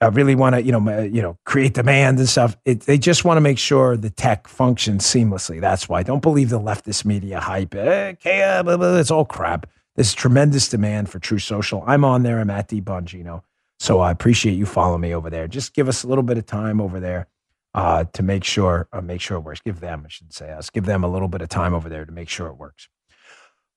[0.00, 2.56] I really want to, you know, you know, create demand and stuff.
[2.64, 5.60] It, they just want to make sure the tech functions seamlessly.
[5.60, 6.04] That's why.
[6.04, 7.74] Don't believe the leftist media hype.
[7.74, 8.14] Eh,
[8.62, 9.68] blah, blah, it's all crap.
[9.96, 11.82] There's tremendous demand for True Social.
[11.86, 12.38] I'm on there.
[12.38, 13.42] I'm at D Bongino.
[13.80, 15.48] So I appreciate you following me over there.
[15.48, 17.26] Just give us a little bit of time over there
[17.74, 19.60] uh, to make sure uh, make sure it works.
[19.60, 22.04] Give them, I should say us, give them a little bit of time over there
[22.04, 22.88] to make sure it works.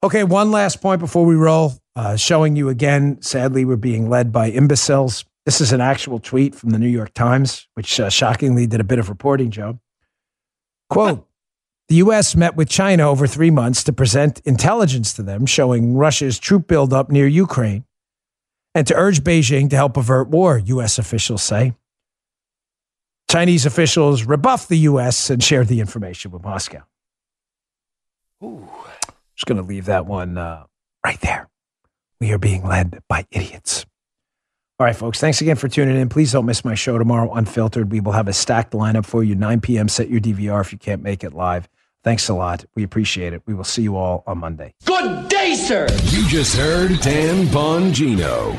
[0.03, 1.73] Okay, one last point before we roll.
[1.95, 3.21] Uh, showing you again.
[3.21, 5.25] Sadly, we're being led by imbeciles.
[5.45, 8.83] This is an actual tweet from the New York Times, which uh, shockingly did a
[8.83, 9.79] bit of reporting, Joe.
[10.89, 11.27] Quote
[11.87, 12.35] The U.S.
[12.35, 17.09] met with China over three months to present intelligence to them showing Russia's troop buildup
[17.09, 17.85] near Ukraine
[18.75, 20.99] and to urge Beijing to help avert war, U.S.
[20.99, 21.73] officials say.
[23.29, 25.29] Chinese officials rebuffed the U.S.
[25.29, 26.83] and shared the information with Moscow.
[28.43, 28.67] Ooh.
[29.35, 30.65] Just going to leave that one uh,
[31.05, 31.49] right there.
[32.19, 33.85] We are being led by idiots.
[34.81, 36.09] All right, folks, thanks again for tuning in.
[36.09, 37.91] Please don't miss my show tomorrow, Unfiltered.
[37.91, 39.87] We will have a stacked lineup for you, 9 p.m.
[39.87, 41.69] Set your DVR if you can't make it live.
[42.03, 42.65] Thanks a lot.
[42.73, 43.43] We appreciate it.
[43.45, 44.73] We will see you all on Monday.
[44.85, 45.87] Good day, sir.
[46.05, 48.57] You just heard Dan Bongino.